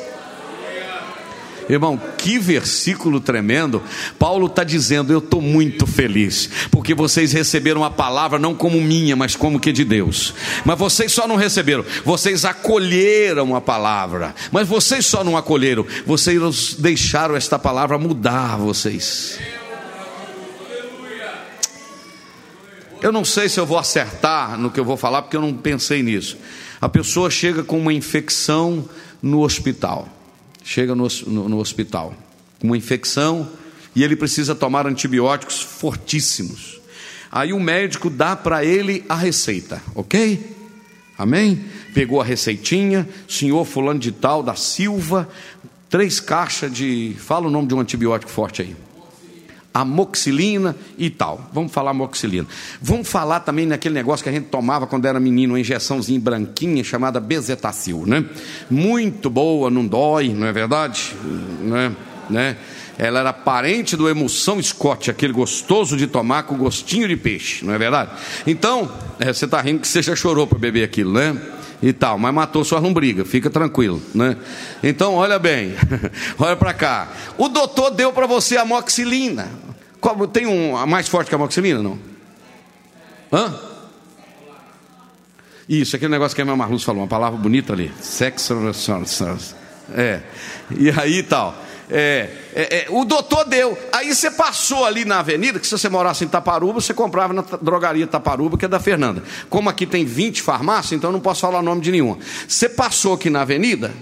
[1.69, 3.81] Irmão, que versículo tremendo.
[4.17, 9.15] Paulo está dizendo: Eu estou muito feliz, porque vocês receberam a palavra não como minha,
[9.15, 10.33] mas como que de Deus.
[10.65, 14.35] Mas vocês só não receberam, vocês acolheram a palavra.
[14.51, 19.39] Mas vocês só não acolheram, vocês deixaram esta palavra mudar vocês.
[23.01, 25.53] Eu não sei se eu vou acertar no que eu vou falar, porque eu não
[25.53, 26.37] pensei nisso.
[26.79, 28.87] A pessoa chega com uma infecção
[29.21, 30.07] no hospital
[30.63, 32.13] chega no, no, no hospital
[32.59, 33.49] com uma infecção
[33.95, 36.79] e ele precisa tomar antibióticos fortíssimos.
[37.31, 40.57] Aí o médico dá para ele a receita, ok?
[41.17, 41.65] Amém?
[41.93, 45.29] Pegou a receitinha, senhor fulano de tal, da Silva,
[45.89, 47.15] três caixas de.
[47.17, 48.75] Fala o nome de um antibiótico forte aí
[49.73, 51.49] amoxilina e tal.
[51.53, 52.47] Vamos falar amoxilina.
[52.81, 56.83] Vamos falar também naquele negócio que a gente tomava quando era menino, uma injeçãozinha branquinha
[56.83, 58.25] chamada bezetacil, né?
[58.69, 61.15] Muito boa, não dói, não é verdade?
[61.61, 61.95] Né?
[62.29, 62.57] né?
[62.97, 67.73] Ela era parente do emulsão Scott, aquele gostoso de tomar com gostinho de peixe, não
[67.73, 68.11] é verdade?
[68.45, 71.39] Então, é, você está rindo que você já chorou para beber aquilo, né?
[71.81, 74.37] E tal, mas matou sua lombriga, fica tranquilo, né?
[74.83, 75.73] Então, olha bem,
[76.37, 77.07] olha para cá.
[77.37, 79.49] O doutor deu para você a moxilina.
[80.31, 81.97] Tem um a mais forte que a moxilina, não?
[83.31, 83.53] Hã?
[85.67, 87.91] Isso, aquele negócio que a minha Marluz falou, uma palavra bonita ali.
[88.01, 88.53] Sexo.
[89.93, 90.21] É.
[90.77, 91.55] E aí tal.
[91.93, 93.77] É, é, é, o doutor deu.
[93.91, 97.43] Aí você passou ali na avenida, que se você morasse em Taparuba, você comprava na
[97.61, 99.21] drogaria Taparuba, que é da Fernanda.
[99.49, 102.17] Como aqui tem 20 farmácias, então não posso falar nome de nenhuma.
[102.47, 103.93] Você passou aqui na avenida,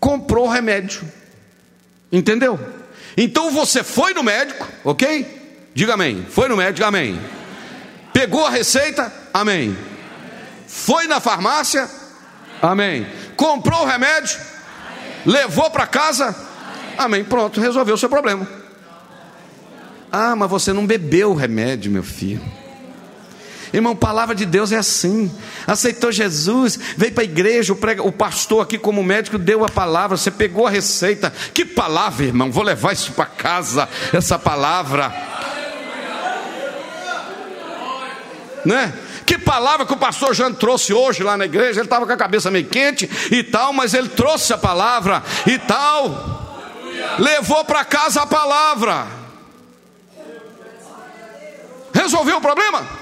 [0.00, 1.02] comprou o remédio.
[2.10, 2.58] Entendeu?
[3.16, 5.70] Então você foi no médico, ok?
[5.74, 6.26] Diga amém.
[6.28, 7.20] Foi no médico, amém.
[8.12, 9.76] Pegou a receita, amém.
[10.66, 11.88] Foi na farmácia,
[12.60, 13.06] amém.
[13.36, 14.40] Comprou o remédio,
[15.24, 16.47] levou para casa,
[16.98, 17.22] Amém.
[17.22, 18.44] Pronto, resolveu o seu problema.
[20.10, 22.42] Ah, mas você não bebeu o remédio, meu filho.
[23.72, 25.30] Irmão, palavra de Deus é assim.
[25.64, 29.68] Aceitou Jesus, veio para a igreja, o, prega, o pastor aqui, como médico, deu a
[29.68, 30.16] palavra.
[30.16, 31.32] Você pegou a receita.
[31.54, 32.50] Que palavra, irmão?
[32.50, 35.14] Vou levar isso para casa, essa palavra.
[38.64, 38.92] Né?
[39.24, 41.78] Que palavra que o pastor Jean trouxe hoje lá na igreja.
[41.78, 45.58] Ele estava com a cabeça meio quente e tal, mas ele trouxe a palavra e
[45.58, 46.47] tal
[47.18, 49.06] levou para casa a palavra.
[51.92, 52.98] Resolveu o problema?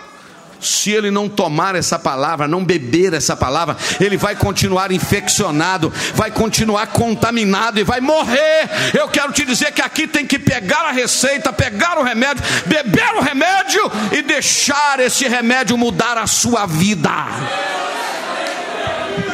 [0.60, 6.30] se ele não tomar essa palavra, não beber essa palavra, ele vai continuar infeccionado, vai
[6.30, 8.68] continuar contaminado e vai morrer.
[8.98, 13.14] Eu quero te dizer que aqui tem que pegar a receita, pegar o remédio, beber
[13.14, 13.82] o remédio
[14.12, 17.10] e deixar esse remédio mudar a sua vida.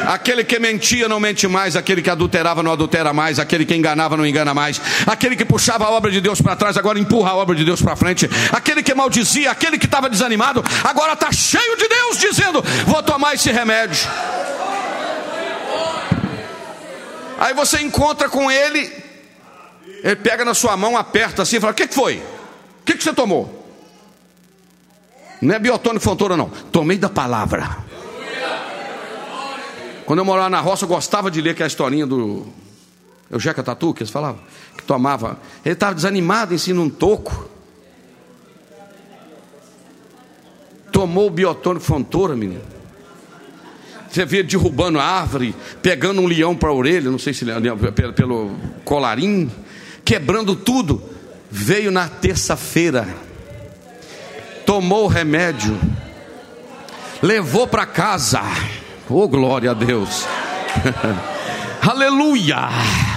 [0.07, 4.17] Aquele que mentia não mente mais, aquele que adulterava não adultera mais, aquele que enganava
[4.17, 7.35] não engana mais, aquele que puxava a obra de Deus para trás agora empurra a
[7.35, 11.77] obra de Deus para frente, aquele que maldizia, aquele que estava desanimado agora está cheio
[11.77, 14.07] de Deus dizendo: Vou tomar esse remédio.
[17.39, 18.91] Aí você encontra com ele,
[20.03, 22.17] ele pega na sua mão, aperta assim e fala: O que, que foi?
[22.17, 23.63] O que, que você tomou?
[25.41, 26.49] Não é biotônico fontoura, não.
[26.49, 27.82] Tomei da palavra.
[30.13, 32.45] Quando eu morava na roça, eu gostava de ler aquela historinha do
[33.31, 34.39] Eugeca Tatu, que eles falavam,
[34.77, 35.39] que tomava.
[35.65, 37.49] Ele estava desanimado cima um toco.
[40.91, 42.61] Tomou o biotônico fontoura, menino.
[44.07, 47.43] Você via derrubando a árvore, pegando um leão para a orelha, não sei se
[47.95, 48.51] pelo, pelo
[48.85, 49.51] colarinho,
[50.05, 51.01] quebrando tudo.
[51.49, 53.07] Veio na terça-feira,
[54.63, 55.75] tomou o remédio,
[57.19, 58.41] levou para casa
[59.09, 60.25] Oh, glória a Deus.
[61.81, 63.12] Aleluia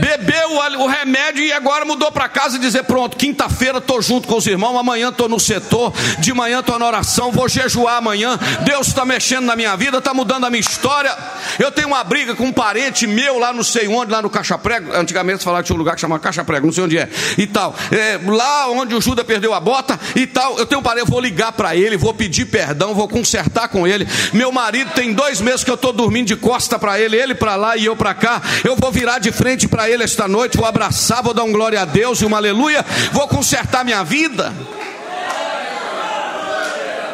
[0.00, 0.44] bebeu
[0.78, 4.46] o remédio e agora mudou para casa e dizer: Pronto, quinta-feira estou junto com os
[4.46, 8.38] irmãos, amanhã estou no setor, de manhã estou na oração, vou jejuar amanhã.
[8.64, 11.16] Deus está mexendo na minha vida, está mudando a minha história.
[11.58, 14.58] Eu tenho uma briga com um parente meu lá não sei onde, lá no Caixa
[14.58, 14.94] Prego.
[14.94, 17.46] Antigamente falava que tinha um lugar que chamava Caixa Prego, não sei onde é, e
[17.46, 17.74] tal.
[17.90, 20.58] É, lá onde o Judas perdeu a bota e tal.
[20.58, 23.86] Eu tenho um parente, eu vou ligar para ele, vou pedir perdão, vou consertar com
[23.86, 24.06] ele.
[24.32, 27.56] Meu marido tem dois meses que eu estou dormindo de costa para ele, ele para
[27.56, 28.40] lá e eu para cá.
[28.64, 31.80] Eu vou virar de frente para ele esta noite, vou abraçar, vou dar um glória
[31.80, 34.52] a Deus e uma aleluia, vou consertar minha vida.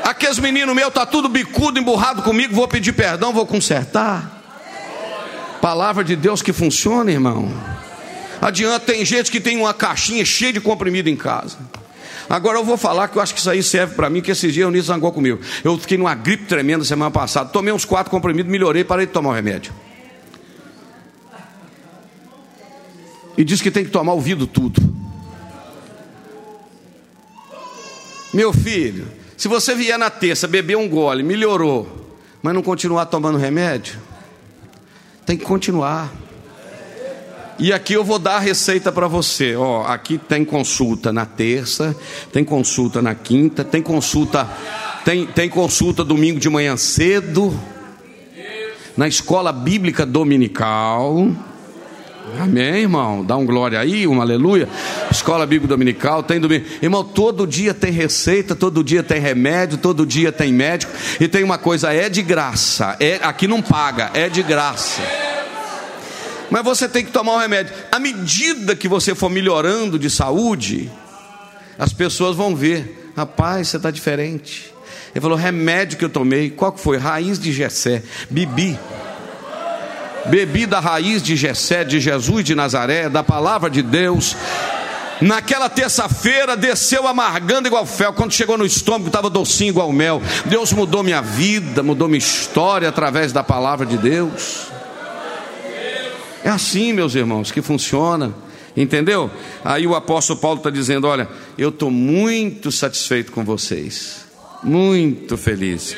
[0.05, 4.39] Aqueles meninos meus tá tudo bicudo, emburrado comigo, vou pedir perdão, vou consertar.
[5.61, 7.53] Palavra de Deus que funciona, irmão.
[8.41, 11.59] Adianta, tem gente que tem uma caixinha cheia de comprimido em casa.
[12.29, 14.55] Agora eu vou falar que eu acho que isso aí serve para mim, que esses
[14.55, 15.41] dias o Nisso zangou comigo.
[15.65, 19.31] Eu fiquei numa gripe tremenda semana passada, tomei uns quatro comprimidos, melhorei, parei de tomar
[19.31, 19.73] o remédio.
[23.41, 24.83] E diz que tem que tomar ouvido tudo.
[28.35, 33.39] Meu filho, se você vier na terça, beber um gole, melhorou, mas não continuar tomando
[33.39, 33.99] remédio,
[35.25, 36.13] tem que continuar.
[37.59, 39.57] E aqui eu vou dar a receita para você.
[39.57, 41.97] Ó, aqui tem consulta na terça,
[42.31, 44.47] tem consulta na quinta, tem consulta,
[45.03, 47.59] tem, tem consulta domingo de manhã cedo,
[48.99, 51.27] na escola bíblica dominical.
[52.39, 53.25] Amém, irmão?
[53.25, 54.69] Dá um glória aí, um aleluia.
[55.11, 56.65] Escola Bíblica Dominical, tem domingo.
[56.83, 60.93] Irmão, todo dia tem receita, todo dia tem remédio, todo dia tem médico.
[61.19, 62.97] E tem uma coisa, é de graça.
[63.01, 65.03] É, aqui não paga, é de graça.
[66.51, 67.75] Mas você tem que tomar o um remédio.
[67.91, 70.91] À medida que você for melhorando de saúde,
[71.79, 73.13] as pessoas vão ver.
[73.17, 74.73] Rapaz, você está diferente.
[75.15, 76.97] Ele falou, remédio que eu tomei, qual que foi?
[76.97, 78.79] Raiz de Gessé, Bibi
[80.27, 84.37] bebi da raiz de Jessé, de Jesus de Nazaré, da palavra de Deus.
[85.21, 88.13] Naquela terça-feira desceu amargando igual fel.
[88.13, 90.23] Quando chegou no estômago, estava docinho igual mel.
[90.47, 94.69] Deus mudou minha vida, mudou minha história através da palavra de Deus.
[96.43, 98.33] É assim, meus irmãos, que funciona.
[98.77, 99.31] Entendeu?
[99.65, 104.25] Aí o apóstolo Paulo está dizendo: Olha, eu estou muito satisfeito com vocês,
[104.63, 105.97] muito feliz.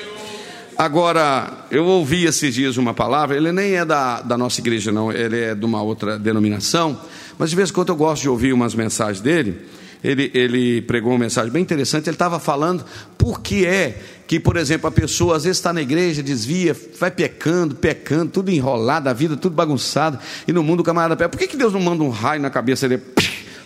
[0.82, 5.12] Agora, eu ouvi esses dias uma palavra, ele nem é da, da nossa igreja, não,
[5.12, 7.00] ele é de uma outra denominação,
[7.38, 9.64] mas de vez em quando eu gosto de ouvir umas mensagens dele.
[10.02, 12.08] Ele, ele pregou uma mensagem bem interessante.
[12.08, 12.84] Ele estava falando
[13.16, 17.12] por que é que, por exemplo, a pessoa às vezes está na igreja, desvia, vai
[17.12, 20.18] pecando, pecando, tudo enrolado, a vida tudo bagunçado,
[20.48, 21.28] e no mundo o camarada pega.
[21.28, 23.02] Por que, que Deus não manda um raio na cabeça dele,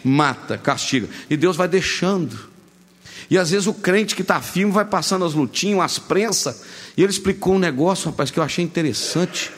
[0.04, 1.08] mata, castiga?
[1.30, 2.54] E Deus vai deixando.
[3.30, 6.62] E às vezes o crente que está firme vai passando as lutinhas, as prensas.
[6.96, 9.50] E ele explicou um negócio, rapaz, que eu achei interessante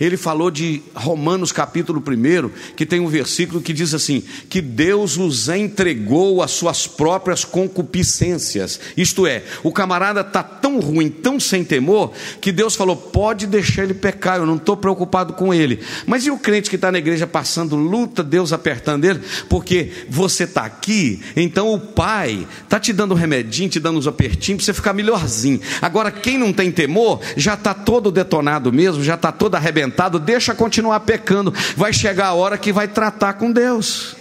[0.00, 5.16] ele falou de Romanos capítulo 1, que tem um versículo que diz assim: que Deus
[5.16, 8.80] os entregou às suas próprias concupiscências.
[8.96, 13.84] Isto é, o camarada está tão ruim, tão sem temor, que Deus falou: pode deixar
[13.84, 15.80] ele pecar, eu não estou preocupado com ele.
[16.06, 19.20] Mas e o crente que está na igreja passando luta, Deus apertando ele?
[19.48, 24.06] Porque você está aqui, então o Pai está te dando um remedinho, te dando uns
[24.06, 25.60] apertinhos para você ficar melhorzinho.
[25.80, 30.18] Agora, quem não tem temor, já está todo detonado mesmo, já está todo arrebentado arrebentado,
[30.18, 31.52] deixa continuar pecando.
[31.76, 34.16] Vai chegar a hora que vai tratar com Deus.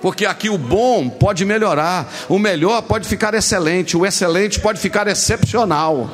[0.00, 5.06] Porque aqui o bom pode melhorar, o melhor pode ficar excelente, o excelente pode ficar
[5.06, 6.10] excepcional.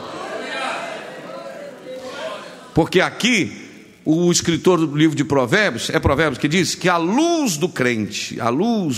[2.75, 3.68] Porque aqui
[4.11, 8.41] o escritor do livro de Provérbios, é Provérbios que diz que a luz do crente,
[8.41, 8.97] a luz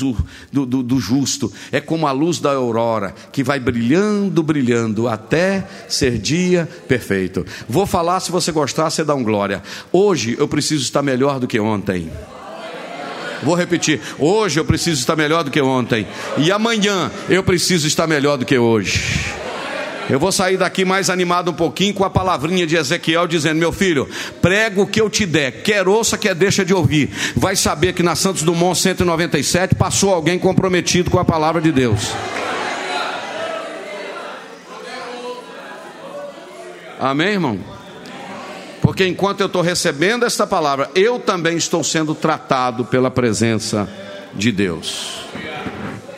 [0.52, 5.66] do, do, do, justo, é como a luz da aurora, que vai brilhando, brilhando, até
[5.88, 7.44] ser dia perfeito.
[7.68, 9.64] Vou falar, se você gostar, você dá um glória.
[9.90, 12.08] Hoje eu preciso estar melhor do que ontem.
[13.42, 16.06] Vou repetir: hoje eu preciso estar melhor do que ontem,
[16.38, 19.49] e amanhã eu preciso estar melhor do que hoje.
[20.10, 23.70] Eu vou sair daqui mais animado um pouquinho com a palavrinha de Ezequiel dizendo: Meu
[23.70, 24.08] filho,
[24.42, 27.10] prego o que eu te der, quer ouça, quer deixa de ouvir.
[27.36, 32.10] Vai saber que na Santos Dumont 197 passou alguém comprometido com a palavra de Deus.
[36.98, 37.58] Amém, irmão?
[38.82, 43.88] Porque enquanto eu estou recebendo esta palavra, eu também estou sendo tratado pela presença
[44.34, 45.20] de Deus.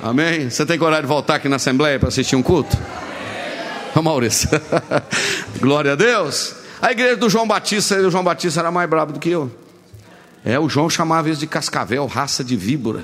[0.03, 0.49] Amém?
[0.49, 2.75] Você tem coragem de voltar aqui na Assembleia para assistir um culto?
[4.01, 4.49] Maurício.
[5.61, 6.55] Glória a Deus.
[6.81, 9.51] A igreja do João Batista, o João Batista era mais brabo do que eu.
[10.45, 13.03] É, o João chamava isso de cascavel, raça de víbora.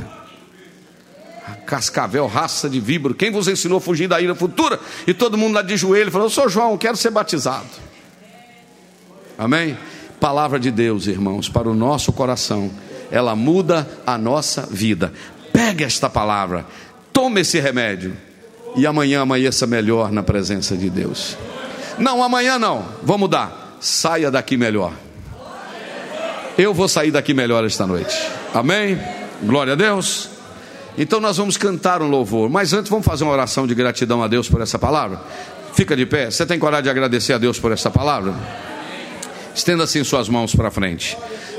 [1.67, 3.15] Cascavel, raça de víbora.
[3.15, 4.81] Quem vos ensinou a fugir da ira futura?
[5.07, 7.69] E todo mundo lá de joelho falou: Eu sou João, quero ser batizado.
[9.37, 9.79] Amém?
[10.19, 12.71] Palavra de Deus, irmãos, para o nosso coração.
[13.11, 15.13] Ela muda a nossa vida.
[15.53, 16.67] Pegue esta palavra,
[17.13, 18.28] tome esse remédio
[18.77, 21.37] e amanhã amanheça melhor na presença de Deus.
[21.99, 23.77] Não, amanhã não, vamos mudar.
[23.81, 24.93] Saia daqui melhor.
[26.57, 28.17] Eu vou sair daqui melhor esta noite.
[28.53, 28.99] Amém?
[29.43, 30.31] Glória a Deus.
[30.97, 34.27] Então nós vamos cantar um louvor, mas antes vamos fazer uma oração de gratidão a
[34.27, 35.21] Deus por essa palavra.
[35.75, 36.29] Fica de pé.
[36.29, 38.35] Você tem coragem de agradecer a Deus por essa palavra?
[39.55, 41.17] Estenda assim suas mãos para frente.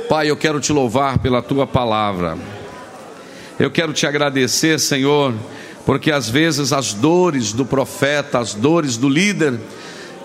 [0.09, 2.37] Pai, eu quero te louvar pela tua palavra.
[3.57, 5.33] Eu quero te agradecer, Senhor,
[5.85, 9.59] porque às vezes as dores do profeta, as dores do líder,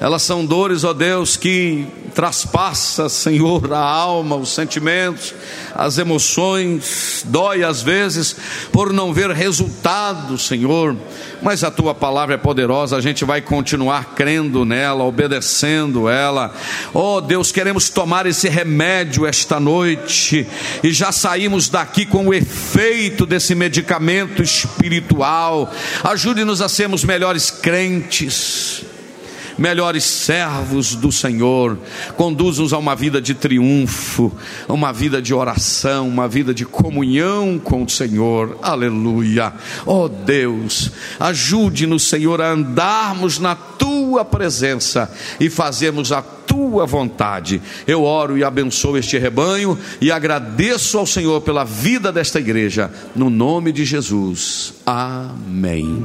[0.00, 5.34] elas são dores, ó Deus, que traspassa, Senhor, a alma, os sentimentos,
[5.74, 8.36] as emoções, dói às vezes
[8.70, 10.96] por não ver resultado, Senhor,
[11.42, 16.54] mas a tua palavra é poderosa, a gente vai continuar crendo nela, obedecendo ela.
[16.92, 20.46] Ó Deus, queremos tomar esse remédio esta noite
[20.82, 25.72] e já saímos daqui com o efeito desse medicamento espiritual.
[26.02, 28.84] Ajude-nos a sermos melhores crentes
[29.58, 31.78] melhores servos do Senhor,
[32.16, 34.32] conduz-nos a uma vida de triunfo,
[34.68, 39.52] uma vida de oração, uma vida de comunhão com o Senhor, aleluia.
[39.86, 47.60] Oh Deus, ajude-nos, Senhor, a andarmos na tua presença e fazermos a tua vontade.
[47.86, 53.28] Eu oro e abençoo este rebanho e agradeço ao Senhor pela vida desta igreja, no
[53.28, 54.74] nome de Jesus.
[54.86, 56.04] Amém.